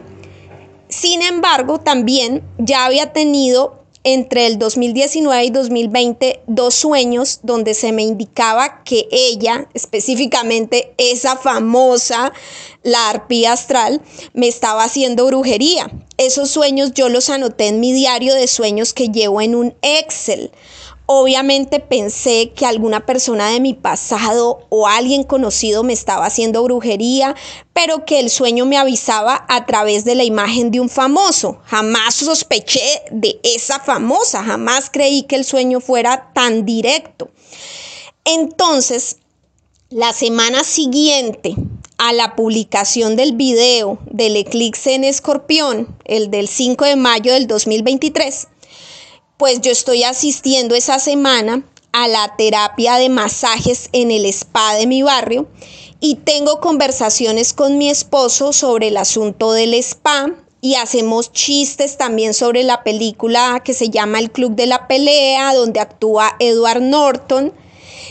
Sin 0.89 1.21
embargo, 1.21 1.79
también 1.79 2.43
ya 2.57 2.85
había 2.85 3.13
tenido 3.13 3.83
entre 4.09 4.47
el 4.47 4.57
2019 4.57 5.43
y 5.43 5.49
2020 5.49 6.39
dos 6.47 6.75
sueños 6.75 7.41
donde 7.43 7.73
se 7.73 7.91
me 7.91 8.03
indicaba 8.03 8.81
que 8.85 9.05
ella, 9.11 9.67
específicamente 9.73 10.93
esa 10.97 11.35
famosa, 11.35 12.31
la 12.83 13.09
arpía 13.09 13.51
astral, 13.51 14.01
me 14.33 14.47
estaba 14.47 14.85
haciendo 14.85 15.25
brujería. 15.25 15.91
Esos 16.15 16.49
sueños 16.49 16.93
yo 16.93 17.09
los 17.09 17.29
anoté 17.29 17.67
en 17.67 17.81
mi 17.81 17.91
diario 17.91 18.33
de 18.33 18.47
sueños 18.47 18.93
que 18.93 19.09
llevo 19.09 19.41
en 19.41 19.55
un 19.55 19.75
Excel. 19.81 20.51
Obviamente 21.09 21.79
pensé 21.79 22.51
que 22.53 22.65
alguna 22.65 23.05
persona 23.05 23.49
de 23.49 23.61
mi 23.61 23.73
pasado 23.73 24.67
o 24.67 24.87
alguien 24.87 25.23
conocido 25.23 25.81
me 25.81 25.93
estaba 25.93 26.25
haciendo 26.25 26.61
brujería, 26.63 27.33
pero 27.71 28.03
que 28.03 28.19
el 28.19 28.29
sueño 28.29 28.65
me 28.65 28.77
avisaba 28.77 29.45
a 29.47 29.65
través 29.65 30.03
de 30.03 30.15
la 30.15 30.25
imagen 30.25 30.69
de 30.69 30.81
un 30.81 30.89
famoso. 30.89 31.59
Jamás 31.63 32.15
sospeché 32.15 33.03
de 33.09 33.39
esa 33.43 33.79
famosa, 33.79 34.43
jamás 34.43 34.89
creí 34.91 35.23
que 35.23 35.37
el 35.37 35.45
sueño 35.45 35.79
fuera 35.79 36.33
tan 36.33 36.65
directo. 36.65 37.29
Entonces, 38.25 39.15
la 39.89 40.11
semana 40.11 40.65
siguiente 40.65 41.55
a 41.97 42.11
la 42.11 42.35
publicación 42.35 43.15
del 43.15 43.31
video 43.31 43.99
del 44.11 44.35
eclipse 44.35 44.93
en 44.93 45.05
escorpión, 45.05 45.87
el 46.03 46.29
del 46.29 46.49
5 46.49 46.83
de 46.83 46.95
mayo 46.97 47.31
del 47.31 47.47
2023, 47.47 48.49
pues 49.37 49.61
yo 49.61 49.71
estoy 49.71 50.03
asistiendo 50.03 50.75
esa 50.75 50.99
semana 50.99 51.63
a 51.91 52.07
la 52.07 52.35
terapia 52.37 52.95
de 52.95 53.09
masajes 53.09 53.89
en 53.91 54.11
el 54.11 54.25
spa 54.25 54.75
de 54.75 54.87
mi 54.87 55.03
barrio 55.03 55.47
y 55.99 56.15
tengo 56.15 56.59
conversaciones 56.59 57.53
con 57.53 57.77
mi 57.77 57.89
esposo 57.89 58.53
sobre 58.53 58.89
el 58.89 58.97
asunto 58.97 59.51
del 59.51 59.73
spa 59.75 60.31
y 60.61 60.75
hacemos 60.75 61.31
chistes 61.31 61.97
también 61.97 62.33
sobre 62.33 62.63
la 62.63 62.83
película 62.83 63.61
que 63.63 63.73
se 63.73 63.89
llama 63.89 64.19
El 64.19 64.31
Club 64.31 64.55
de 64.55 64.65
la 64.65 64.87
Pelea, 64.87 65.53
donde 65.53 65.79
actúa 65.79 66.35
Edward 66.39 66.81
Norton 66.81 67.53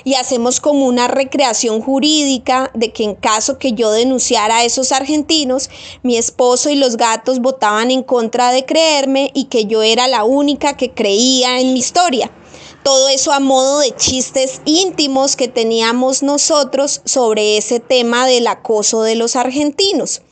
y 0.07 0.15
hacemos 0.15 0.61
como 0.61 0.87
una 0.87 1.09
recreación 1.09 1.83
jurídica 1.83 2.71
de 2.75 2.93
que 2.93 3.03
en 3.03 3.17
caso 3.17 3.59
que 3.59 3.73
yo 3.73 3.91
denunciara 3.91 4.59
a 4.59 4.65
esos 4.65 4.93
argentinos, 4.93 5.69
mi 6.05 6.17
esposo 6.17 6.71
y 6.71 6.77
los 6.77 6.97
gatos 6.97 7.41
votaban 7.41 7.91
en 7.91 8.05
contra 8.05 8.53
de 8.53 8.65
creerme 8.65 9.33
y 9.35 9.47
que 9.47 9.65
yo 9.65 9.83
era 9.83 10.07
la 10.07 10.23
única 10.23 10.77
que 10.77 10.93
creía 10.93 11.59
en 11.59 11.73
mi 11.73 11.81
historia. 11.81 12.31
Todo 12.85 13.09
eso 13.09 13.33
a 13.33 13.41
modo 13.41 13.81
de 13.81 13.97
chistes 13.97 14.61
íntimos 14.65 15.35
que 15.35 15.49
teníamos 15.49 16.23
nosotros 16.23 17.01
sobre 17.05 17.57
ese 17.57 17.81
tema 17.81 18.29
del 18.29 18.47
acoso 18.47 19.03
de 19.03 19.17
los 19.17 19.35
argentinos. 19.35 20.23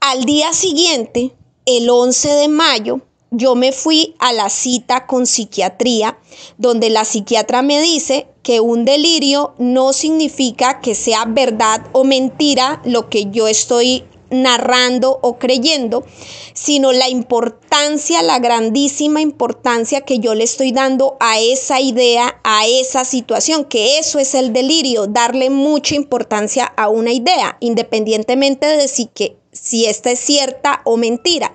Al 0.00 0.24
día 0.24 0.52
siguiente, 0.52 1.32
el 1.64 1.88
11 1.88 2.28
de 2.28 2.48
mayo, 2.48 3.02
yo 3.30 3.54
me 3.54 3.72
fui 3.72 4.14
a 4.18 4.32
la 4.32 4.48
cita 4.48 5.06
con 5.06 5.26
psiquiatría, 5.26 6.18
donde 6.58 6.90
la 6.90 7.04
psiquiatra 7.04 7.62
me 7.62 7.80
dice 7.80 8.28
que 8.42 8.60
un 8.60 8.84
delirio 8.84 9.54
no 9.58 9.92
significa 9.92 10.80
que 10.80 10.94
sea 10.94 11.24
verdad 11.26 11.82
o 11.92 12.04
mentira 12.04 12.80
lo 12.84 13.08
que 13.08 13.30
yo 13.30 13.48
estoy 13.48 14.04
narrando 14.30 15.18
o 15.22 15.38
creyendo, 15.38 16.04
sino 16.52 16.92
la 16.92 17.08
importancia, 17.08 18.22
la 18.22 18.38
grandísima 18.38 19.20
importancia 19.20 20.00
que 20.00 20.18
yo 20.18 20.34
le 20.34 20.44
estoy 20.44 20.72
dando 20.72 21.16
a 21.20 21.38
esa 21.38 21.80
idea, 21.80 22.40
a 22.42 22.66
esa 22.66 23.04
situación, 23.04 23.64
que 23.64 23.98
eso 23.98 24.18
es 24.18 24.34
el 24.34 24.52
delirio, 24.52 25.06
darle 25.06 25.50
mucha 25.50 25.94
importancia 25.94 26.64
a 26.64 26.88
una 26.88 27.12
idea, 27.12 27.56
independientemente 27.60 28.66
de 28.66 28.88
si, 28.88 29.06
que, 29.06 29.36
si 29.52 29.86
esta 29.86 30.10
es 30.10 30.20
cierta 30.20 30.82
o 30.84 30.96
mentira. 30.96 31.54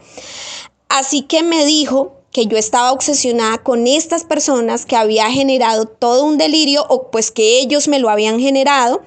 Así 0.92 1.22
que 1.22 1.42
me 1.42 1.66
dijo 1.66 2.18
que 2.34 2.48
yo 2.48 2.58
estaba 2.58 2.92
obsesionada 2.92 3.60
con 3.60 3.88
estas 3.88 4.26
personas 4.26 4.86
que 4.86 4.98
había 4.98 5.32
generado 5.32 5.86
todo 5.86 6.26
un 6.26 6.38
delirio 6.38 6.86
o 6.90 7.10
pues 7.12 7.32
que 7.32 7.60
ellos 7.60 7.88
me 7.88 8.00
lo 8.00 8.10
habían 8.10 8.42
generado 8.42 9.02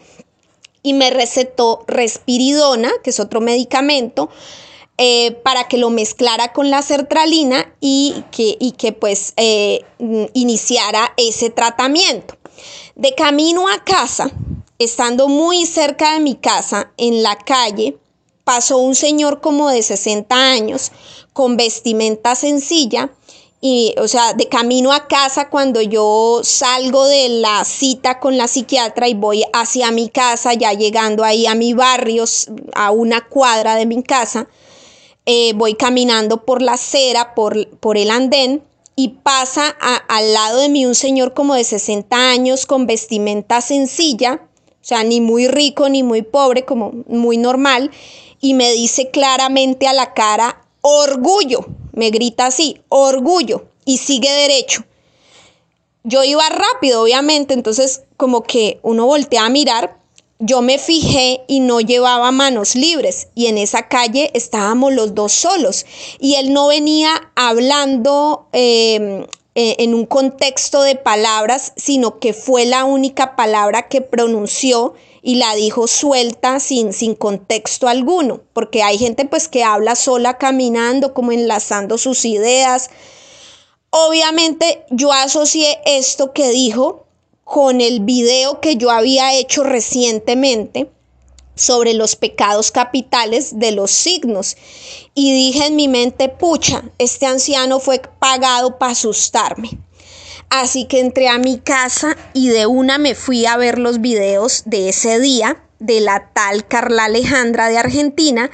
y 0.83 0.95
me 0.95 1.11
recetó 1.11 1.85
respiridona, 1.87 2.91
que 3.03 3.11
es 3.11 3.21
otro 3.21 3.43
medicamento, 3.43 4.31
eh, 4.97 5.33
para 5.45 5.69
que 5.69 5.77
lo 5.77 5.91
mezclara 5.91 6.55
con 6.55 6.71
la 6.71 6.81
sertralina 6.81 7.75
y 7.81 8.25
que, 8.31 8.57
y 8.59 8.73
que 8.73 8.93
pues 8.93 9.35
eh, 9.37 9.85
iniciara 10.33 11.13
ese 11.19 11.51
tratamiento. 11.51 12.39
De 12.95 13.15
camino 13.15 13.69
a 13.69 13.85
casa, 13.85 14.31
estando 14.79 15.29
muy 15.29 15.67
cerca 15.67 16.15
de 16.15 16.21
mi 16.21 16.35
casa, 16.35 16.93
en 16.97 17.23
la 17.23 17.37
calle, 17.37 17.99
pasó 18.45 18.79
un 18.79 18.95
señor 18.95 19.41
como 19.41 19.69
de 19.71 19.83
60 19.83 20.35
años, 20.35 20.93
con 21.35 21.59
vestimenta 21.59 22.35
sencilla, 22.35 23.11
y, 23.67 23.95
o 23.99 24.09
sea, 24.09 24.35
de 24.35 24.47
camino 24.47 24.93
a 24.93 25.09
casa, 25.09 25.49
cuando 25.49 25.81
yo 25.81 26.41
salgo 26.43 27.07
de 27.07 27.31
la 27.31 27.65
cita 27.65 28.21
con 28.21 28.37
la 28.37 28.47
psiquiatra 28.47 29.09
y 29.09 29.15
voy 29.15 29.43
hacia 29.55 29.91
mi 29.91 30.11
casa, 30.11 30.53
ya 30.53 30.75
llegando 30.75 31.25
ahí 31.25 31.47
a 31.47 31.55
mi 31.55 31.73
barrio, 31.73 32.25
a 32.75 32.91
una 32.91 33.27
cuadra 33.27 33.77
de 33.77 33.87
mi 33.87 34.03
casa, 34.03 34.49
eh, 35.25 35.55
voy 35.55 35.77
caminando 35.77 36.45
por 36.45 36.61
la 36.61 36.75
acera, 36.75 37.35
por, 37.35 37.69
por 37.79 37.97
el 37.97 38.11
andén, 38.11 38.63
y 38.97 39.09
pasa 39.09 39.75
al 40.09 40.35
lado 40.35 40.61
de 40.61 40.69
mí 40.69 40.85
un 40.85 40.95
señor 40.95 41.33
como 41.33 41.55
de 41.55 41.65
60 41.65 42.17
años 42.31 42.67
con 42.67 42.87
vestimenta 42.87 43.63
sencilla, 43.63 44.43
o 44.45 44.87
sea, 44.87 45.05
ni 45.05 45.23
muy 45.23 45.49
rico 45.49 45.89
ni 45.89 46.03
muy 46.03 46.21
pobre, 46.21 46.67
como 46.67 46.93
muy 47.09 47.39
normal, 47.39 47.91
y 48.43 48.53
me 48.53 48.71
dice 48.73 49.11
claramente 49.11 49.89
a 49.89 49.95
la 49.95 50.13
cara, 50.13 50.64
orgullo, 50.87 51.65
me 51.93 52.11
grita 52.11 52.47
así, 52.47 52.83
orgullo, 52.91 53.65
y 53.87 53.97
sigue 53.97 54.31
derecho. 54.31 54.85
Yo 56.03 56.23
iba 56.25 56.47
rápido, 56.51 57.03
obviamente, 57.03 57.55
entonces 57.55 58.03
como 58.19 58.43
que 58.43 58.81
uno 58.83 59.07
voltea 59.07 59.47
a 59.47 59.49
mirar, 59.49 59.97
yo 60.39 60.61
me 60.61 60.79
fijé 60.79 61.41
y 61.49 61.61
no 61.61 61.81
llevaba 61.81 62.31
manos 62.33 62.75
libres 62.75 63.29
y 63.35 63.47
en 63.47 63.57
esa 63.57 63.89
calle 63.89 64.31
estábamos 64.35 64.93
los 64.93 65.15
dos 65.15 65.33
solos 65.33 65.87
y 66.19 66.35
él 66.35 66.53
no 66.53 66.67
venía 66.67 67.31
hablando 67.35 68.49
em, 68.53 69.25
e, 69.55 69.77
en 69.79 69.95
un 69.95 70.05
contexto 70.05 70.83
de 70.83 70.97
palabras, 70.97 71.73
sino 71.77 72.19
que 72.19 72.35
fue 72.35 72.67
la 72.67 72.85
única 72.85 73.37
palabra 73.37 73.89
que 73.89 74.03
pronunció 74.03 74.93
y 75.27 75.37
la 75.37 75.55
dijo 75.55 75.89
suelta 75.89 76.61
sin, 76.61 76.93
sin 76.93 77.15
contexto 77.15 77.89
alguno, 77.89 78.43
porque 78.53 78.83
hay 78.83 78.99
gente 78.99 79.25
pues 79.25 79.49
que 79.49 79.65
habla 79.65 79.97
sola 79.97 80.37
caminando, 80.37 81.15
como 81.15 81.33
enlazando 81.33 81.97
sus 81.97 82.27
ideas. 82.27 82.91
Obviamente 83.89 84.85
yo 84.91 85.15
asocié 85.15 85.81
esto 85.87 86.35
que 86.35 86.51
dijo 86.51 87.07
con 87.43 87.81
el 87.81 88.01
video 88.01 88.61
que 88.61 88.77
yo 88.77 88.91
había 88.91 89.33
hecho 89.33 89.65
recientemente 89.65 90.91
sobre 91.55 91.95
los 91.95 92.17
pecados 92.17 92.71
capitales 92.71 93.59
de 93.59 93.73
los 93.73 93.93
signos. 93.93 94.59
Y 95.15 95.33
dije 95.33 95.69
en 95.69 95.77
mi 95.77 95.89
mente, 95.89 96.29
pucha, 96.29 96.85
este 96.99 97.25
anciano 97.25 97.81
fue 97.81 98.03
pagado 98.19 98.77
para 98.77 98.93
asustarme. 98.93 99.71
Así 100.51 100.87
que 100.87 101.01
entré 101.01 101.29
a 101.29 101.39
mi 101.39 101.59
casa 101.59 102.17
y 102.33 102.49
de 102.49 102.67
una 102.67 102.99
me 102.99 103.15
fui 103.15 103.47
a 103.47 103.57
ver 103.57 103.79
los 103.79 104.01
videos 104.01 104.63
de 104.67 104.89
ese 104.89 105.19
día 105.19 105.63
de 105.79 106.01
la 106.01 106.31
tal 106.33 106.67
Carla 106.67 107.07
Alejandra 107.07 107.69
de 107.69 107.79
Argentina 107.79 108.51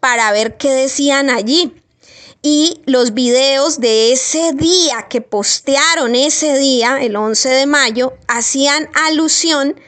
para 0.00 0.30
ver 0.32 0.56
qué 0.56 0.70
decían 0.70 1.30
allí. 1.30 1.74
Y 2.40 2.82
los 2.86 3.14
videos 3.14 3.80
de 3.80 4.12
ese 4.12 4.52
día 4.52 5.06
que 5.10 5.20
postearon 5.20 6.14
ese 6.14 6.56
día, 6.56 6.98
el 7.00 7.16
11 7.16 7.48
de 7.48 7.66
mayo, 7.66 8.14
hacían 8.28 8.88
alusión 8.94 9.80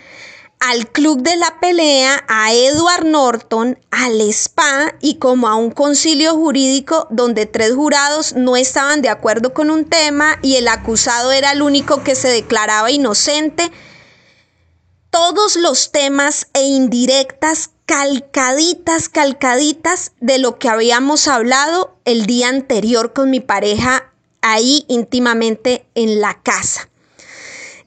al 0.61 0.89
club 0.89 1.23
de 1.23 1.37
la 1.37 1.59
pelea, 1.59 2.23
a 2.29 2.53
Edward 2.53 3.07
Norton, 3.07 3.79
al 3.91 4.21
SPA 4.33 4.95
y 5.01 5.17
como 5.17 5.49
a 5.49 5.57
un 5.57 5.71
concilio 5.71 6.35
jurídico 6.35 7.09
donde 7.11 7.47
tres 7.47 7.75
jurados 7.75 8.35
no 8.35 8.57
estaban 8.57 9.01
de 9.01 9.09
acuerdo 9.09 9.55
con 9.55 9.71
un 9.71 9.87
tema 9.87 10.39
y 10.43 10.57
el 10.57 10.69
acusado 10.69 11.33
era 11.33 11.53
el 11.53 11.63
único 11.63 12.05
que 12.05 12.15
se 12.15 12.29
declaraba 12.29 12.91
inocente. 12.91 13.73
Todos 15.09 15.57
los 15.57 15.91
temas 15.93 16.47
e 16.53 16.63
indirectas 16.63 17.71
calcaditas, 17.87 19.09
calcaditas 19.09 20.13
de 20.21 20.39
lo 20.39 20.59
que 20.59 20.69
habíamos 20.69 21.27
hablado 21.27 21.97
el 22.05 22.27
día 22.27 22.49
anterior 22.49 23.15
con 23.15 23.31
mi 23.31 23.41
pareja 23.41 24.13
ahí 24.43 24.85
íntimamente 24.89 25.87
en 25.95 26.21
la 26.21 26.43
casa. 26.43 26.90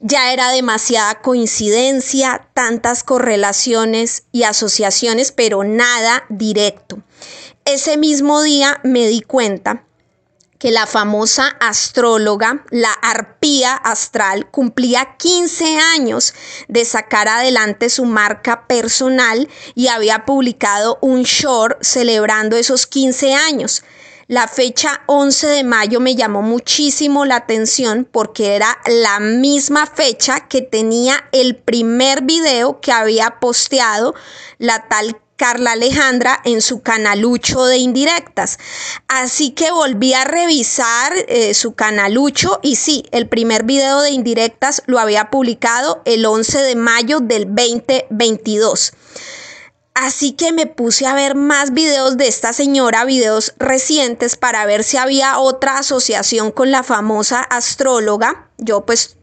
Ya 0.06 0.34
era 0.34 0.50
demasiada 0.50 1.22
coincidencia, 1.22 2.46
tantas 2.52 3.02
correlaciones 3.02 4.24
y 4.32 4.42
asociaciones, 4.42 5.32
pero 5.32 5.64
nada 5.64 6.24
directo. 6.28 7.02
Ese 7.64 7.96
mismo 7.96 8.42
día 8.42 8.82
me 8.84 9.06
di 9.06 9.22
cuenta 9.22 9.86
que 10.58 10.72
la 10.72 10.86
famosa 10.86 11.56
astróloga, 11.58 12.66
la 12.70 12.92
arpía 12.92 13.72
astral, 13.72 14.50
cumplía 14.50 15.16
15 15.16 15.78
años 15.78 16.34
de 16.68 16.84
sacar 16.84 17.26
adelante 17.26 17.88
su 17.88 18.04
marca 18.04 18.66
personal 18.66 19.48
y 19.74 19.88
había 19.88 20.26
publicado 20.26 20.98
un 21.00 21.22
short 21.22 21.82
celebrando 21.82 22.58
esos 22.58 22.86
15 22.86 23.32
años. 23.32 23.82
La 24.26 24.48
fecha 24.48 25.02
11 25.04 25.48
de 25.48 25.64
mayo 25.64 26.00
me 26.00 26.16
llamó 26.16 26.40
muchísimo 26.40 27.26
la 27.26 27.36
atención 27.36 28.08
porque 28.10 28.56
era 28.56 28.78
la 28.86 29.20
misma 29.20 29.84
fecha 29.86 30.48
que 30.48 30.62
tenía 30.62 31.28
el 31.32 31.56
primer 31.56 32.22
video 32.22 32.80
que 32.80 32.90
había 32.90 33.38
posteado 33.38 34.14
la 34.56 34.88
tal 34.88 35.20
Carla 35.36 35.72
Alejandra 35.72 36.40
en 36.44 36.62
su 36.62 36.80
canalucho 36.80 37.66
de 37.66 37.76
indirectas. 37.76 38.58
Así 39.08 39.50
que 39.50 39.70
volví 39.70 40.14
a 40.14 40.24
revisar 40.24 41.12
eh, 41.28 41.52
su 41.52 41.74
canalucho 41.74 42.60
y 42.62 42.76
sí, 42.76 43.04
el 43.10 43.28
primer 43.28 43.64
video 43.64 44.00
de 44.00 44.10
indirectas 44.10 44.82
lo 44.86 44.98
había 44.98 45.30
publicado 45.30 46.00
el 46.06 46.24
11 46.24 46.62
de 46.62 46.76
mayo 46.76 47.20
del 47.20 47.46
2022. 47.46 48.94
Así 49.94 50.32
que 50.32 50.52
me 50.52 50.66
puse 50.66 51.06
a 51.06 51.14
ver 51.14 51.36
más 51.36 51.72
videos 51.72 52.16
de 52.16 52.26
esta 52.26 52.52
señora, 52.52 53.04
videos 53.04 53.54
recientes, 53.58 54.36
para 54.36 54.66
ver 54.66 54.82
si 54.82 54.96
había 54.96 55.38
otra 55.38 55.78
asociación 55.78 56.50
con 56.50 56.70
la 56.72 56.82
famosa 56.82 57.40
astróloga. 57.40 58.48
Yo 58.58 58.84
pues 58.84 59.16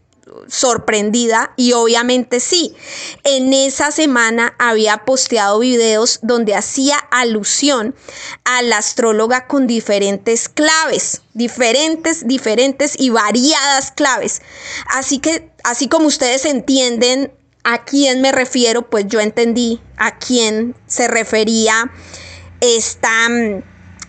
sorprendida 0.47 1.53
y 1.55 1.73
obviamente 1.73 2.39
sí. 2.39 2.75
En 3.23 3.53
esa 3.53 3.91
semana 3.91 4.55
había 4.59 5.05
posteado 5.05 5.59
videos 5.59 6.19
donde 6.21 6.55
hacía 6.55 6.97
alusión 7.11 7.95
a 8.43 8.61
la 8.61 8.77
astróloga 8.77 9.47
con 9.47 9.67
diferentes 9.67 10.49
claves, 10.49 11.21
diferentes, 11.33 12.27
diferentes 12.27 12.95
y 12.97 13.09
variadas 13.09 13.91
claves. 13.91 14.41
Así 14.87 15.19
que, 15.19 15.51
así 15.63 15.87
como 15.87 16.07
ustedes 16.07 16.45
entienden 16.45 17.33
a 17.63 17.83
quién 17.83 18.21
me 18.21 18.31
refiero, 18.31 18.89
pues 18.89 19.05
yo 19.07 19.19
entendí 19.19 19.81
a 19.97 20.17
quién 20.17 20.75
se 20.87 21.07
refería 21.07 21.91
esta 22.59 23.29
mm, 23.29 23.63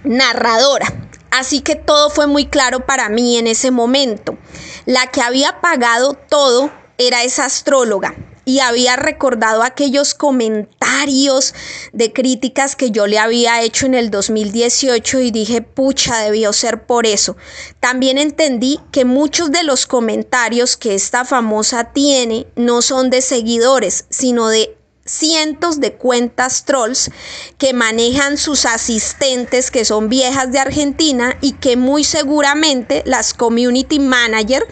narradora. 0.04 0.86
Así 1.30 1.60
que 1.60 1.76
todo 1.76 2.10
fue 2.10 2.26
muy 2.26 2.46
claro 2.46 2.84
para 2.86 3.08
mí 3.08 3.38
en 3.38 3.46
ese 3.46 3.70
momento. 3.70 4.36
La 4.84 5.06
que 5.06 5.22
había 5.22 5.60
pagado 5.60 6.14
todo 6.14 6.70
era 6.98 7.22
esa 7.22 7.46
astróloga 7.46 8.14
y 8.44 8.60
había 8.60 8.96
recordado 8.96 9.62
aquellos 9.62 10.14
comentarios 10.14 11.54
de 11.92 12.12
críticas 12.12 12.76
que 12.76 12.90
yo 12.90 13.06
le 13.06 13.18
había 13.18 13.62
hecho 13.62 13.86
en 13.86 13.94
el 13.94 14.10
2018 14.10 15.20
y 15.20 15.30
dije, 15.30 15.62
pucha, 15.62 16.18
debió 16.20 16.52
ser 16.52 16.84
por 16.84 17.06
eso. 17.06 17.36
También 17.80 18.18
entendí 18.18 18.80
que 18.90 19.04
muchos 19.04 19.50
de 19.50 19.62
los 19.62 19.86
comentarios 19.86 20.76
que 20.76 20.94
esta 20.94 21.24
famosa 21.24 21.92
tiene 21.92 22.46
no 22.56 22.82
son 22.82 23.10
de 23.10 23.22
seguidores, 23.22 24.06
sino 24.10 24.48
de 24.48 24.76
cientos 25.04 25.80
de 25.80 25.94
cuentas 25.94 26.64
trolls 26.64 27.10
que 27.58 27.72
manejan 27.72 28.38
sus 28.38 28.64
asistentes 28.66 29.70
que 29.70 29.84
son 29.84 30.08
viejas 30.08 30.52
de 30.52 30.60
Argentina 30.60 31.36
y 31.40 31.52
que 31.52 31.76
muy 31.76 32.04
seguramente 32.04 33.02
las 33.04 33.34
community 33.34 33.98
manager 33.98 34.66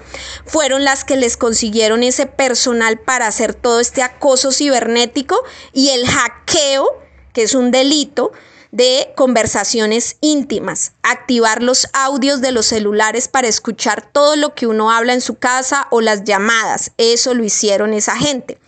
fueron 0.46 0.84
las 0.84 1.04
que 1.04 1.16
les 1.16 1.36
consiguieron 1.36 2.02
ese 2.02 2.26
personal 2.26 2.98
para 3.00 3.26
hacer 3.26 3.54
todo 3.54 3.80
este 3.80 4.02
acoso 4.02 4.52
cibernético 4.52 5.42
y 5.72 5.90
el 5.90 6.06
hackeo, 6.06 6.86
que 7.32 7.42
es 7.42 7.54
un 7.54 7.70
delito, 7.70 8.32
de 8.72 9.12
conversaciones 9.16 10.16
íntimas, 10.20 10.92
activar 11.02 11.62
los 11.62 11.88
audios 11.92 12.40
de 12.40 12.52
los 12.52 12.66
celulares 12.66 13.26
para 13.26 13.48
escuchar 13.48 14.12
todo 14.12 14.36
lo 14.36 14.54
que 14.54 14.68
uno 14.68 14.92
habla 14.92 15.12
en 15.12 15.20
su 15.20 15.34
casa 15.34 15.88
o 15.90 16.00
las 16.00 16.22
llamadas. 16.22 16.92
Eso 16.96 17.34
lo 17.34 17.42
hicieron 17.42 17.92
esa 17.94 18.16
gente. 18.16 18.60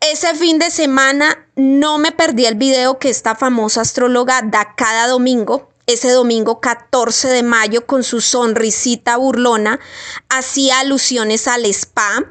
Ese 0.00 0.34
fin 0.34 0.58
de 0.58 0.70
semana 0.70 1.48
no 1.56 1.96
me 1.96 2.12
perdí 2.12 2.44
el 2.44 2.54
video 2.54 2.98
que 2.98 3.08
esta 3.08 3.34
famosa 3.34 3.80
astróloga 3.80 4.42
da 4.42 4.74
cada 4.76 5.08
domingo. 5.08 5.70
Ese 5.86 6.10
domingo 6.10 6.60
14 6.60 7.28
de 7.28 7.42
mayo 7.42 7.86
con 7.86 8.04
su 8.04 8.20
sonrisita 8.20 9.16
burlona 9.16 9.80
hacía 10.28 10.80
alusiones 10.80 11.48
al 11.48 11.64
spa, 11.64 12.24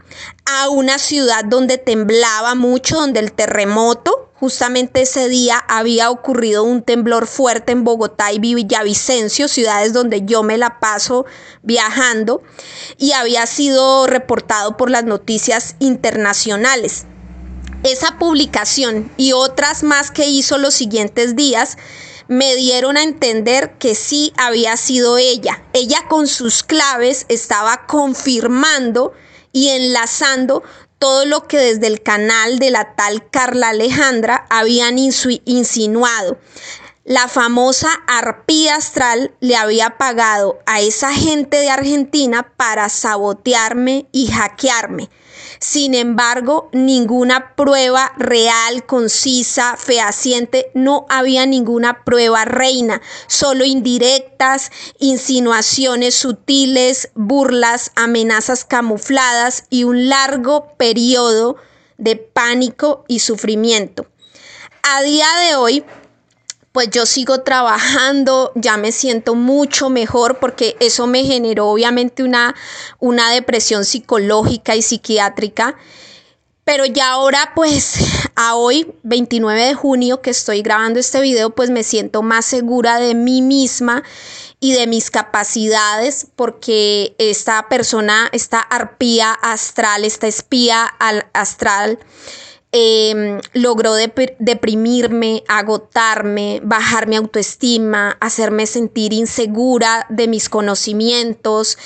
a 0.45 0.69
una 0.69 0.99
ciudad 0.99 1.43
donde 1.43 1.77
temblaba 1.79 2.53
mucho, 2.53 2.97
donde 2.97 3.19
el 3.19 3.31
terremoto, 3.31 4.29
justamente 4.35 5.01
ese 5.01 5.27
día 5.27 5.57
había 5.57 6.11
ocurrido 6.11 6.63
un 6.63 6.83
temblor 6.83 7.25
fuerte 7.25 7.71
en 7.71 7.83
Bogotá 7.83 8.31
y 8.31 8.39
Villavicencio, 8.39 9.47
ciudades 9.47 9.91
donde 9.91 10.23
yo 10.23 10.43
me 10.43 10.57
la 10.57 10.79
paso 10.79 11.25
viajando, 11.63 12.43
y 12.97 13.13
había 13.13 13.47
sido 13.47 14.05
reportado 14.05 14.77
por 14.77 14.91
las 14.91 15.05
noticias 15.05 15.75
internacionales. 15.79 17.05
Esa 17.85 18.17
publicación 18.17 19.11
y 19.15 19.33
otras 19.33 19.83
más 19.83 20.09
que 20.09 20.25
hizo 20.25 20.57
los 20.57 20.73
siguientes 20.73 21.35
días 21.35 21.77
me 22.27 22.55
dieron 22.55 22.97
a 22.97 23.03
entender 23.03 23.77
que 23.77 23.93
sí 23.93 24.33
había 24.37 24.75
sido 24.75 25.19
ella. 25.19 25.63
Ella 25.71 25.99
con 26.09 26.25
sus 26.25 26.63
claves 26.63 27.27
estaba 27.29 27.85
confirmando 27.85 29.13
y 29.51 29.69
enlazando 29.69 30.63
todo 30.97 31.25
lo 31.25 31.47
que 31.47 31.59
desde 31.59 31.85
el 31.85 32.01
canal 32.01 32.57
de 32.57 32.71
la 32.71 32.95
tal 32.95 33.29
Carla 33.29 33.69
Alejandra 33.69 34.47
habían 34.49 34.97
insinuado. 34.97 36.39
La 37.03 37.27
famosa 37.27 37.91
arpía 38.07 38.77
astral 38.77 39.31
le 39.41 39.57
había 39.57 39.99
pagado 39.99 40.57
a 40.65 40.81
esa 40.81 41.13
gente 41.13 41.57
de 41.57 41.69
Argentina 41.69 42.51
para 42.57 42.89
sabotearme 42.89 44.07
y 44.11 44.31
hackearme. 44.31 45.11
Sin 45.67 45.95
embargo, 45.95 46.69
ninguna 46.73 47.55
prueba 47.55 48.13
real, 48.19 48.85
concisa, 48.85 49.77
fehaciente, 49.77 50.69
no 50.75 51.07
había 51.09 51.47
ninguna 51.47 52.03
prueba 52.03 52.45
reina, 52.45 53.01
solo 53.25 53.65
indirectas, 53.65 54.69
insinuaciones 54.99 56.13
sutiles, 56.13 57.09
burlas, 57.15 57.91
amenazas 57.95 58.63
camufladas 58.63 59.63
y 59.71 59.85
un 59.85 60.07
largo 60.07 60.67
periodo 60.77 61.55
de 61.97 62.15
pánico 62.15 63.03
y 63.07 63.21
sufrimiento. 63.21 64.05
A 64.83 65.01
día 65.01 65.25
de 65.47 65.55
hoy, 65.55 65.83
pues 66.75 66.89
yo 66.89 67.05
sigo 67.05 67.39
trabajando, 67.39 68.51
ya 68.53 68.75
me 68.75 68.91
siento 68.91 69.33
mucho 69.33 69.89
mejor 69.89 70.39
porque 70.39 70.75
eso 70.81 71.07
me 71.07 71.23
generó 71.23 71.69
obviamente 71.69 72.21
una, 72.21 72.53
una 72.99 73.31
depresión 73.31 73.85
psicológica 73.85 74.75
y 74.75 74.81
psiquiátrica. 74.81 75.77
Pero 76.65 76.85
ya 76.85 77.11
ahora, 77.11 77.53
pues, 77.55 77.95
a 78.35 78.55
hoy, 78.55 78.93
29 79.03 79.67
de 79.67 79.73
junio, 79.73 80.21
que 80.21 80.31
estoy 80.31 80.63
grabando 80.63 80.99
este 80.99 81.21
video, 81.21 81.51
pues 81.51 81.69
me 81.69 81.81
siento 81.83 82.23
más 82.23 82.43
segura 82.43 82.99
de 82.99 83.15
mí 83.15 83.41
misma 83.41 84.03
y 84.59 84.73
de 84.73 84.85
mis 84.85 85.09
capacidades, 85.09 86.27
porque 86.35 87.15
esta 87.19 87.69
persona, 87.69 88.27
esta 88.33 88.59
arpía 88.59 89.31
astral, 89.31 90.03
esta 90.03 90.27
espía 90.27 90.93
astral, 91.31 91.99
Em, 92.77 93.39
logró 93.53 93.93
deprimirme, 93.93 95.45
agotarme, 95.47 96.59
bajar 96.61 97.07
mi 97.07 97.15
autoestima, 97.15 98.17
hacerme 98.19 98.67
sentir 98.67 99.13
insegura 99.13 100.05
de 100.09 100.27
mis 100.27 100.49
conocimientos, 100.49 101.77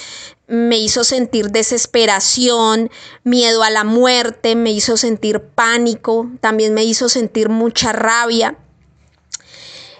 me 0.47 0.80
hizo 0.80 1.04
sentir 1.04 1.52
desesperación, 1.52 2.89
miedo 3.23 3.62
a 3.62 3.69
la 3.69 3.84
muerte, 3.84 4.56
me 4.56 4.71
hizo 4.71 4.97
sentir 4.97 5.41
pánico, 5.41 6.28
también 6.41 6.73
me 6.73 6.84
hizo 6.84 7.08
sentir 7.08 7.49
mucha 7.49 7.91
rabia. 7.91 8.58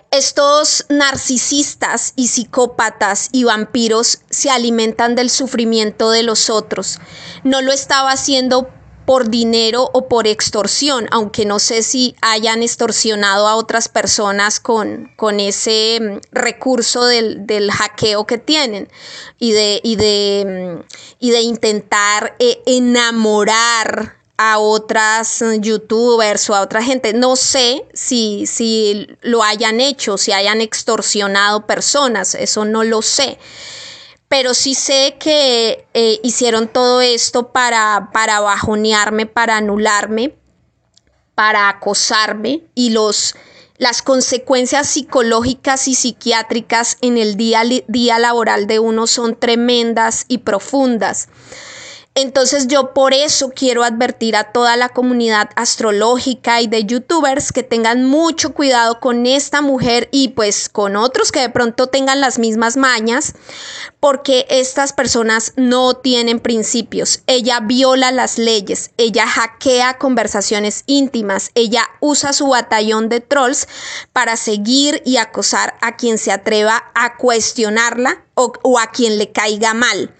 Estos 0.10 0.88
narcisistas 0.90 2.14
y 2.16 2.30
psicópatas 2.30 3.30
y 3.32 3.44
vampiros 3.44 4.22
se 4.32 4.50
alimentan 4.50 5.14
del 5.14 5.30
sufrimiento 5.30 6.10
de 6.10 6.24
los 6.24 6.50
otros. 6.50 7.00
No 7.44 7.62
lo 7.62 7.72
estaba 7.72 8.12
haciendo 8.12 8.70
por 9.10 9.32
dinero 9.32 9.90
o 9.92 10.08
por 10.08 10.28
extorsión, 10.28 11.08
aunque 11.10 11.44
no 11.44 11.58
sé 11.58 11.82
si 11.82 12.16
hayan 12.22 12.62
extorsionado 12.62 13.48
a 13.48 13.56
otras 13.56 13.88
personas 13.88 14.60
con, 14.60 15.12
con 15.16 15.40
ese 15.40 15.98
mm, 16.00 16.18
recurso 16.32 17.06
del, 17.06 17.72
hackeo 17.72 18.28
que 18.28 18.38
tienen 18.38 18.88
y 19.40 19.54
de, 19.54 19.82
y 19.84 19.96
de, 19.96 20.78
mm, 20.78 20.84
y 21.22 21.32
de 21.32 21.42
intentar 21.42 22.36
eh, 22.38 22.62
enamorar 22.68 24.18
a 24.38 24.60
otras 24.60 25.44
youtubers 25.60 26.48
o 26.52 26.56
a 26.56 26.62
otra 26.62 26.84
gente. 26.84 27.12
No 27.14 27.36
sé 27.36 27.88
si, 27.96 28.46
si 28.46 29.08
lo 29.22 29.42
hayan 29.42 29.82
hecho, 29.82 30.20
si 30.20 30.34
hayan 30.34 30.62
extorsionado 30.62 31.66
personas, 31.66 32.36
eso 32.36 32.64
no 32.64 32.84
lo 32.84 33.02
sé 33.02 33.40
pero 34.30 34.54
sí 34.54 34.76
sé 34.76 35.18
que 35.20 35.88
eh, 35.94 36.20
hicieron 36.24 36.68
todo 36.68 37.02
esto 37.02 37.52
para, 37.52 38.12
para 38.14 38.40
bajonearme, 38.40 39.26
para 39.26 39.58
anularme, 39.58 40.36
para 41.34 41.68
acosarme 41.68 42.62
y 42.76 42.92
los, 42.92 43.36
las 43.78 44.04
consecuencias 44.04 44.88
psicológicas 44.88 45.88
y 45.88 45.96
psiquiátricas 45.96 46.98
en 47.02 47.18
el 47.18 47.38
día, 47.38 47.64
día 47.88 48.20
laboral 48.20 48.68
de 48.68 48.78
uno 48.78 49.08
son 49.08 49.36
tremendas 49.36 50.26
y 50.28 50.40
profundas. 50.40 51.28
Entonces 52.22 52.68
yo 52.68 52.94
por 52.94 53.14
eso 53.14 53.50
quiero 53.56 53.86
advertir 53.86 54.36
a 54.36 54.52
toda 54.52 54.76
la 54.76 54.90
comunidad 54.90 55.52
astrológica 55.56 56.60
y 56.60 56.68
de 56.68 56.84
youtubers 56.84 57.54
que 57.54 57.64
tengan 57.64 58.04
mucho 58.04 58.54
cuidado 58.54 59.00
con 59.00 59.26
esta 59.26 59.62
mujer 59.62 60.10
y 60.12 60.28
pues 60.28 60.68
con 60.68 60.98
otros 60.98 61.32
que 61.32 61.40
de 61.40 61.50
pronto 61.50 61.88
tengan 61.88 62.20
las 62.20 62.38
mismas 62.38 62.76
mañas, 62.76 63.36
porque 64.02 64.46
estas 64.50 64.92
personas 64.92 65.54
no 65.56 65.94
tienen 65.94 66.42
principios. 66.42 67.22
Ella 67.26 67.62
viola 67.62 68.12
las 68.12 68.38
leyes, 68.38 68.92
ella 68.98 69.26
hackea 69.26 69.98
conversaciones 69.98 70.84
íntimas, 70.88 71.52
ella 71.56 71.88
usa 72.02 72.34
su 72.34 72.50
batallón 72.50 73.08
de 73.08 73.22
trolls 73.22 73.70
para 74.12 74.36
seguir 74.36 75.02
y 75.06 75.16
acosar 75.16 75.76
a 75.80 75.96
quien 75.96 76.18
se 76.18 76.34
atreva 76.34 76.84
a 76.96 77.16
cuestionarla 77.16 78.26
o, 78.34 78.52
o 78.62 78.78
a 78.78 78.88
quien 78.88 79.18
le 79.18 79.32
caiga 79.32 79.74
mal. 79.74 80.14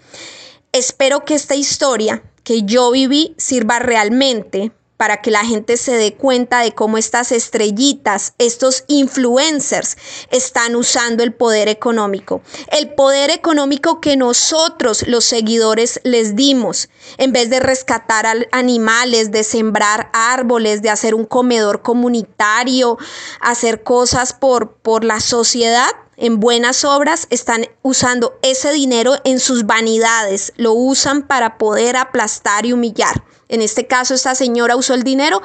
Espero 0.72 1.24
que 1.24 1.34
esta 1.34 1.56
historia 1.56 2.22
que 2.44 2.62
yo 2.62 2.92
viví 2.92 3.34
sirva 3.38 3.80
realmente 3.80 4.70
para 4.96 5.20
que 5.20 5.32
la 5.32 5.44
gente 5.44 5.76
se 5.76 5.94
dé 5.94 6.14
cuenta 6.14 6.60
de 6.60 6.74
cómo 6.74 6.96
estas 6.96 7.32
estrellitas, 7.32 8.34
estos 8.38 8.84
influencers, 8.86 9.96
están 10.30 10.76
usando 10.76 11.24
el 11.24 11.32
poder 11.32 11.68
económico. 11.68 12.42
El 12.70 12.94
poder 12.94 13.30
económico 13.30 14.00
que 14.00 14.16
nosotros, 14.16 15.08
los 15.08 15.24
seguidores, 15.24 16.00
les 16.04 16.36
dimos. 16.36 16.88
En 17.16 17.32
vez 17.32 17.50
de 17.50 17.58
rescatar 17.58 18.26
animales, 18.52 19.32
de 19.32 19.42
sembrar 19.42 20.08
árboles, 20.12 20.82
de 20.82 20.90
hacer 20.90 21.16
un 21.16 21.24
comedor 21.24 21.82
comunitario, 21.82 22.96
hacer 23.40 23.82
cosas 23.82 24.34
por, 24.34 24.74
por 24.74 25.02
la 25.02 25.18
sociedad, 25.18 25.90
en 26.20 26.38
buenas 26.38 26.84
obras, 26.84 27.26
están 27.30 27.66
usando 27.82 28.38
ese 28.42 28.72
dinero 28.72 29.14
en 29.24 29.40
sus 29.40 29.66
vanidades, 29.66 30.52
lo 30.56 30.72
usan 30.72 31.22
para 31.22 31.58
poder 31.58 31.96
aplastar 31.96 32.66
y 32.66 32.72
humillar. 32.72 33.24
En 33.48 33.62
este 33.62 33.86
caso, 33.86 34.14
esta 34.14 34.34
señora 34.34 34.76
usó 34.76 34.94
el 34.94 35.02
dinero 35.02 35.42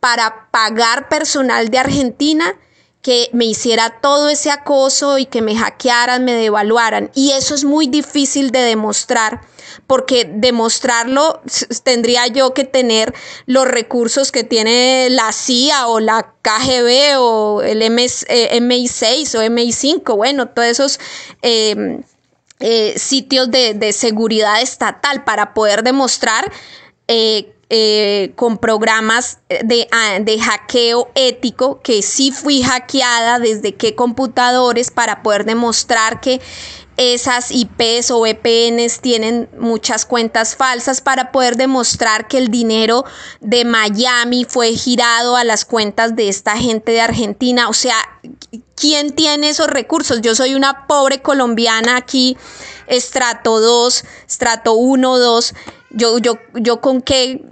para 0.00 0.48
pagar 0.50 1.08
personal 1.08 1.68
de 1.68 1.78
Argentina 1.78 2.56
que 3.02 3.28
me 3.32 3.44
hiciera 3.44 3.98
todo 4.00 4.28
ese 4.28 4.50
acoso 4.50 5.18
y 5.18 5.26
que 5.26 5.42
me 5.42 5.56
hackearan, 5.56 6.24
me 6.24 6.34
devaluaran. 6.34 7.10
Y 7.14 7.32
eso 7.32 7.54
es 7.54 7.64
muy 7.64 7.88
difícil 7.88 8.52
de 8.52 8.60
demostrar, 8.60 9.40
porque 9.88 10.24
demostrarlo 10.24 11.42
tendría 11.82 12.28
yo 12.28 12.54
que 12.54 12.62
tener 12.64 13.12
los 13.46 13.66
recursos 13.66 14.30
que 14.30 14.44
tiene 14.44 15.08
la 15.10 15.32
CIA 15.32 15.88
o 15.88 15.98
la 15.98 16.34
KGB 16.42 17.18
o 17.18 17.62
el 17.62 17.82
MI6 17.82 18.24
eh, 18.28 19.38
o 19.38 19.42
MI5, 19.42 20.16
bueno, 20.16 20.48
todos 20.48 20.68
esos... 20.68 21.00
Em, 21.42 22.02
eh, 22.64 22.96
sitios 22.96 23.50
de, 23.50 23.92
seguridad 23.92 24.62
estatal 24.62 25.24
para 25.24 25.52
poder 25.52 25.82
demostrar 25.82 26.52
eh, 27.08 27.51
eh, 27.74 28.32
con 28.36 28.58
programas 28.58 29.38
de, 29.48 29.88
ah, 29.92 30.18
de, 30.20 30.38
hackeo 30.38 31.10
ético, 31.14 31.80
que 31.80 32.02
sí 32.02 32.30
fui 32.30 32.62
hackeada 32.62 33.38
desde 33.38 33.74
qué 33.76 33.94
computadores 33.94 34.90
para 34.90 35.22
poder 35.22 35.46
demostrar 35.46 36.20
que 36.20 36.42
esas 36.98 37.50
IPs 37.50 38.10
o 38.10 38.20
VPNs 38.20 39.00
tienen 39.00 39.48
muchas 39.58 40.04
cuentas 40.04 40.54
falsas 40.54 41.00
para 41.00 41.32
poder 41.32 41.56
demostrar 41.56 42.28
que 42.28 42.36
el 42.36 42.48
dinero 42.48 43.06
de 43.40 43.64
Miami 43.64 44.44
fue 44.44 44.74
girado 44.74 45.36
a 45.36 45.44
las 45.44 45.64
cuentas 45.64 46.14
de 46.14 46.28
esta 46.28 46.58
gente 46.58 46.92
de 46.92 47.00
Argentina. 47.00 47.70
O 47.70 47.72
sea, 47.72 47.96
¿quién 48.74 49.12
tiene 49.12 49.48
esos 49.48 49.68
recursos? 49.68 50.20
Yo 50.20 50.34
soy 50.34 50.54
una 50.54 50.86
pobre 50.86 51.22
colombiana 51.22 51.96
aquí, 51.96 52.36
estrato 52.86 53.60
2, 53.60 54.04
estrato 54.28 54.74
1, 54.74 55.18
2. 55.18 55.54
Yo, 55.94 56.18
yo, 56.18 56.38
yo 56.54 56.80
con 56.80 57.02
qué 57.02 57.44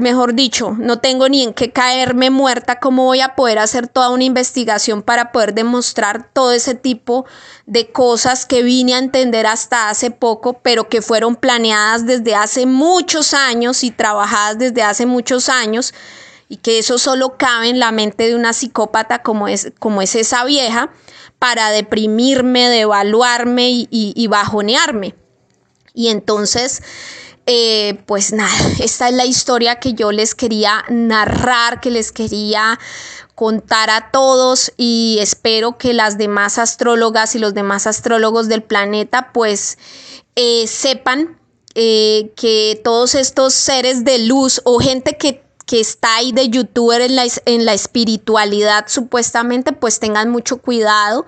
mejor 0.00 0.34
dicho, 0.34 0.74
no 0.78 0.98
tengo 0.98 1.28
ni 1.28 1.44
en 1.44 1.54
qué 1.54 1.70
caerme 1.70 2.30
muerta, 2.30 2.80
¿cómo 2.80 3.04
voy 3.04 3.20
a 3.20 3.36
poder 3.36 3.58
hacer 3.60 3.86
toda 3.86 4.10
una 4.10 4.24
investigación 4.24 5.02
para 5.02 5.30
poder 5.30 5.54
demostrar 5.54 6.32
todo 6.32 6.52
ese 6.52 6.74
tipo 6.74 7.24
de 7.66 7.92
cosas 7.92 8.46
que 8.46 8.62
vine 8.62 8.94
a 8.94 8.98
entender 8.98 9.46
hasta 9.46 9.90
hace 9.90 10.10
poco, 10.10 10.54
pero 10.54 10.88
que 10.88 11.02
fueron 11.02 11.36
planeadas 11.36 12.04
desde 12.04 12.34
hace 12.34 12.66
muchos 12.66 13.32
años 13.32 13.84
y 13.84 13.90
trabajadas 13.90 14.58
desde 14.58 14.82
hace 14.82 15.06
muchos 15.06 15.48
años? 15.48 15.94
y 16.50 16.56
que 16.56 16.78
eso 16.78 16.96
solo 16.96 17.36
cabe 17.36 17.68
en 17.68 17.78
la 17.78 17.92
mente 17.92 18.26
de 18.26 18.34
una 18.34 18.54
psicópata 18.54 19.22
como 19.22 19.48
es, 19.48 19.70
como 19.78 20.00
es 20.00 20.14
esa 20.14 20.44
vieja, 20.46 20.90
para 21.38 21.68
deprimirme, 21.68 22.70
devaluarme 22.70 23.68
y, 23.68 23.86
y 23.90 24.26
bajonearme. 24.28 25.14
Y 25.92 26.08
entonces 26.08 26.82
eh, 27.50 28.02
pues 28.04 28.34
nada, 28.34 28.52
esta 28.78 29.08
es 29.08 29.14
la 29.14 29.24
historia 29.24 29.80
que 29.80 29.94
yo 29.94 30.12
les 30.12 30.34
quería 30.34 30.84
narrar, 30.90 31.80
que 31.80 31.90
les 31.90 32.12
quería 32.12 32.78
contar 33.34 33.88
a 33.88 34.10
todos 34.10 34.70
y 34.76 35.16
espero 35.20 35.78
que 35.78 35.94
las 35.94 36.18
demás 36.18 36.58
astrólogas 36.58 37.34
y 37.34 37.38
los 37.38 37.54
demás 37.54 37.86
astrólogos 37.86 38.48
del 38.48 38.62
planeta 38.62 39.32
pues 39.32 39.78
eh, 40.36 40.66
sepan 40.66 41.38
eh, 41.74 42.32
que 42.36 42.78
todos 42.84 43.14
estos 43.14 43.54
seres 43.54 44.04
de 44.04 44.18
luz 44.18 44.60
o 44.64 44.78
gente 44.78 45.16
que 45.16 45.42
que 45.64 45.80
está 45.80 46.16
ahí 46.16 46.32
de 46.32 46.48
youtuber 46.48 47.02
en 47.02 47.14
la, 47.14 47.26
en 47.44 47.66
la 47.66 47.74
espiritualidad 47.74 48.86
supuestamente, 48.88 49.72
pues 49.72 50.00
tengan 50.00 50.30
mucho 50.30 50.56
cuidado 50.62 51.26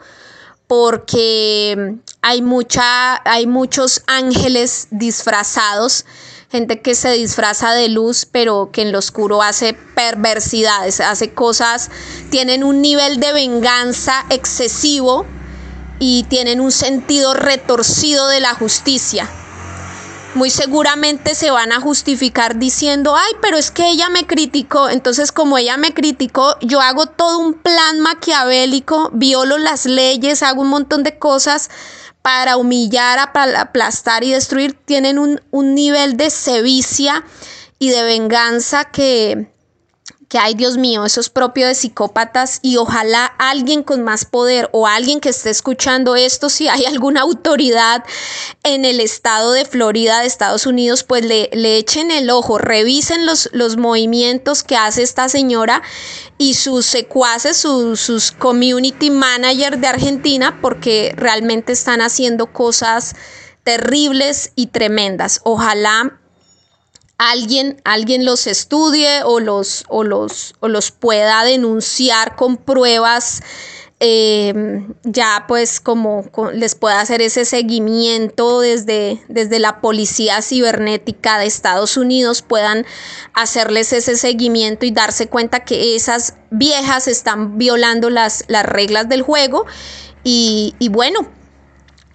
porque 0.66 1.96
hay, 2.22 2.42
mucha, 2.42 3.20
hay 3.30 3.46
muchos 3.46 4.02
ángeles 4.06 4.88
disfrazados, 4.90 6.04
gente 6.50 6.80
que 6.80 6.94
se 6.94 7.12
disfraza 7.12 7.72
de 7.72 7.88
luz, 7.88 8.26
pero 8.30 8.70
que 8.72 8.82
en 8.82 8.92
lo 8.92 8.98
oscuro 8.98 9.42
hace 9.42 9.74
perversidades, 9.94 11.00
hace 11.00 11.32
cosas, 11.32 11.90
tienen 12.30 12.64
un 12.64 12.82
nivel 12.82 13.20
de 13.20 13.32
venganza 13.32 14.24
excesivo 14.30 15.26
y 15.98 16.24
tienen 16.24 16.60
un 16.60 16.72
sentido 16.72 17.34
retorcido 17.34 18.28
de 18.28 18.40
la 18.40 18.54
justicia 18.54 19.28
muy 20.34 20.50
seguramente 20.50 21.34
se 21.34 21.50
van 21.50 21.72
a 21.72 21.80
justificar 21.80 22.56
diciendo, 22.56 23.16
ay, 23.16 23.32
pero 23.42 23.56
es 23.56 23.70
que 23.70 23.88
ella 23.88 24.08
me 24.10 24.26
criticó. 24.26 24.88
Entonces, 24.88 25.32
como 25.32 25.58
ella 25.58 25.76
me 25.76 25.92
criticó, 25.92 26.56
yo 26.60 26.80
hago 26.80 27.06
todo 27.06 27.38
un 27.38 27.54
plan 27.54 28.00
maquiavélico, 28.00 29.10
violo 29.12 29.58
las 29.58 29.86
leyes, 29.86 30.42
hago 30.42 30.62
un 30.62 30.68
montón 30.68 31.02
de 31.02 31.18
cosas 31.18 31.68
para 32.22 32.56
humillar, 32.56 33.18
aplastar 33.18 34.24
y 34.24 34.32
destruir. 34.32 34.74
Tienen 34.74 35.18
un, 35.18 35.40
un 35.50 35.74
nivel 35.74 36.16
de 36.16 36.30
sevicia 36.30 37.24
y 37.78 37.90
de 37.90 38.02
venganza 38.02 38.84
que, 38.84 39.50
que 40.30 40.38
ay 40.38 40.54
Dios 40.54 40.78
mío, 40.78 41.04
eso 41.04 41.20
es 41.20 41.28
propio 41.28 41.66
de 41.66 41.74
psicópatas 41.74 42.60
y 42.62 42.76
ojalá 42.76 43.26
alguien 43.38 43.82
con 43.82 44.04
más 44.04 44.24
poder 44.24 44.70
o 44.72 44.86
alguien 44.86 45.18
que 45.18 45.30
esté 45.30 45.50
escuchando 45.50 46.14
esto, 46.14 46.48
si 46.48 46.68
hay 46.68 46.84
alguna 46.84 47.22
autoridad 47.22 48.04
en 48.62 48.84
el 48.84 49.00
estado 49.00 49.50
de 49.50 49.64
Florida 49.64 50.20
de 50.20 50.28
Estados 50.28 50.66
Unidos, 50.66 51.02
pues 51.02 51.24
le, 51.24 51.50
le 51.52 51.78
echen 51.78 52.12
el 52.12 52.30
ojo, 52.30 52.58
revisen 52.58 53.26
los, 53.26 53.48
los 53.52 53.76
movimientos 53.76 54.62
que 54.62 54.76
hace 54.76 55.02
esta 55.02 55.28
señora 55.28 55.82
y 56.38 56.54
sus 56.54 56.86
secuaces, 56.86 57.56
sus 57.56 58.30
community 58.30 59.10
managers 59.10 59.80
de 59.80 59.88
Argentina, 59.88 60.60
porque 60.62 61.12
realmente 61.16 61.72
están 61.72 62.00
haciendo 62.00 62.52
cosas 62.52 63.16
terribles 63.64 64.52
y 64.54 64.68
tremendas. 64.68 65.40
Ojalá 65.42 66.19
alguien, 67.20 67.82
alguien 67.84 68.24
los 68.24 68.46
estudie 68.46 69.22
o 69.24 69.40
los, 69.40 69.84
o 69.88 70.04
los, 70.04 70.54
o 70.60 70.68
los 70.68 70.90
pueda 70.90 71.44
denunciar 71.44 72.34
con 72.34 72.56
pruebas. 72.56 73.42
Eh, 74.02 74.86
ya 75.04 75.44
pues 75.46 75.78
como 75.78 76.24
les 76.54 76.74
pueda 76.74 77.02
hacer 77.02 77.20
ese 77.20 77.44
seguimiento 77.44 78.60
desde, 78.60 79.22
desde 79.28 79.58
la 79.58 79.82
policía 79.82 80.40
cibernética 80.40 81.38
de 81.38 81.44
Estados 81.44 81.98
Unidos, 81.98 82.40
puedan 82.40 82.86
hacerles 83.34 83.92
ese 83.92 84.16
seguimiento 84.16 84.86
y 84.86 84.90
darse 84.90 85.28
cuenta 85.28 85.60
que 85.60 85.96
esas 85.96 86.36
viejas 86.50 87.08
están 87.08 87.58
violando 87.58 88.08
las, 88.08 88.44
las 88.48 88.64
reglas 88.64 89.10
del 89.10 89.20
juego 89.20 89.66
y, 90.24 90.74
y 90.78 90.88
bueno, 90.88 91.28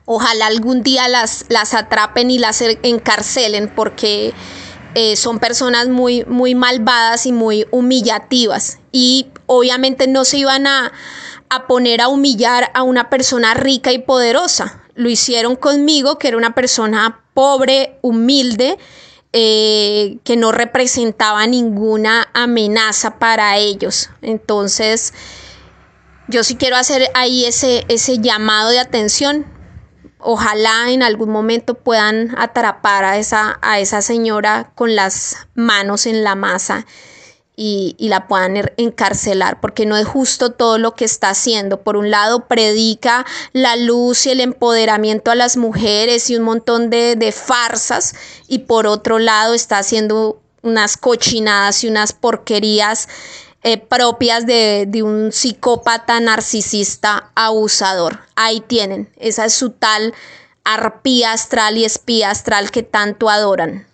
ojalá 0.06 0.48
algún 0.48 0.82
día 0.82 1.08
las, 1.08 1.46
las 1.50 1.76
atrapen 1.76 2.32
y 2.32 2.40
las 2.40 2.64
encarcelen 2.82 3.72
porque 3.76 4.34
eh, 4.96 5.18
son 5.18 5.40
personas 5.40 5.90
muy, 5.90 6.24
muy 6.24 6.56
malvadas 6.56 7.26
y 7.26 7.34
muy 7.34 7.68
humillativas. 7.70 8.80
Y 8.94 9.28
obviamente 9.46 10.08
no 10.08 10.24
se 10.24 10.38
iban 10.38 10.68
a, 10.68 10.94
poner 11.68 12.02
a 12.02 12.08
humillar 12.08 12.72
a 12.74 12.84
una 12.84 13.10
persona 13.10 13.54
rica 13.54 13.92
y 13.92 14.00
poderosa. 14.00 14.84
Lo 14.96 15.10
hicieron 15.10 15.58
conmigo, 15.58 16.18
que 16.18 16.30
era 16.30 16.38
una 16.38 16.56
persona 16.56 17.26
pobre, 17.34 18.00
humilde, 18.02 18.78
eh, 19.34 20.18
que 20.24 20.38
no 20.38 20.54
representaba 20.54 21.46
ninguna 21.46 22.30
amenaza 22.34 23.20
para 23.20 23.58
ellos. 23.58 24.10
Entonces, 24.22 25.14
yo 26.30 26.46
sí 26.46 26.56
quiero 26.56 26.78
hacer 26.78 27.10
ahí 27.16 27.46
ese, 27.46 27.84
ese 27.90 28.20
llamado 28.20 28.70
de 28.70 28.80
atención 28.80 29.46
ojalá 30.26 30.92
en 30.92 31.04
algún 31.04 31.30
momento 31.30 31.76
puedan 31.76 32.36
atrapar 32.38 33.06
a 33.06 33.18
esa, 33.18 33.60
a 33.62 33.80
esa 33.80 34.02
señora 34.02 34.72
con 34.76 34.96
las 34.96 35.38
manos 35.54 36.08
en 36.08 36.24
la 36.24 36.36
masa 36.36 36.86
y, 37.56 37.96
la 38.00 38.28
puedan 38.28 38.58
er, 38.58 38.74
encarcelar, 38.78 39.62
porque 39.62 39.86
no 39.86 39.96
es 39.96 40.06
justo 40.06 40.52
todo 40.52 40.78
lo 40.78 40.94
que 40.96 41.06
está 41.06 41.30
haciendo. 41.30 41.82
Por 41.82 41.96
un 41.96 42.12
lado, 42.12 42.48
predica 42.48 43.26
la 43.54 43.76
luz 43.78 44.26
y 44.26 44.32
el 44.32 44.42
empoderamiento 44.42 45.32
a 45.32 45.36
las 45.36 45.56
mujeres 45.56 46.30
y 46.30 46.36
un 46.36 46.44
montón 46.44 46.90
de, 46.90 47.16
de 47.16 47.32
farsas, 47.32 48.16
y 48.48 48.60
por 48.60 48.88
otro 48.88 49.20
lado 49.20 49.54
está 49.54 49.78
haciendo 49.78 50.42
unas 50.64 50.98
cochinadas 50.98 51.84
y 51.84 51.88
unas 51.88 52.12
porquerías 52.12 53.08
eh, 53.66 53.80
propias 53.80 54.46
de, 54.46 54.86
de, 54.88 55.02
un 55.02 55.32
psicópata 55.32 56.20
narcisista 56.20 57.32
abusador. 57.34 58.20
Ahí 58.36 58.62
tienen, 58.62 59.10
esa 59.18 59.46
es 59.46 59.56
su 59.56 59.72
tal 59.72 60.14
arpía 60.64 61.32
astral 61.32 61.76
y 61.76 61.84
espía 61.84 62.30
astral 62.30 62.70
que 62.70 62.84
tanto 62.84 63.28
adoran. 63.28 63.88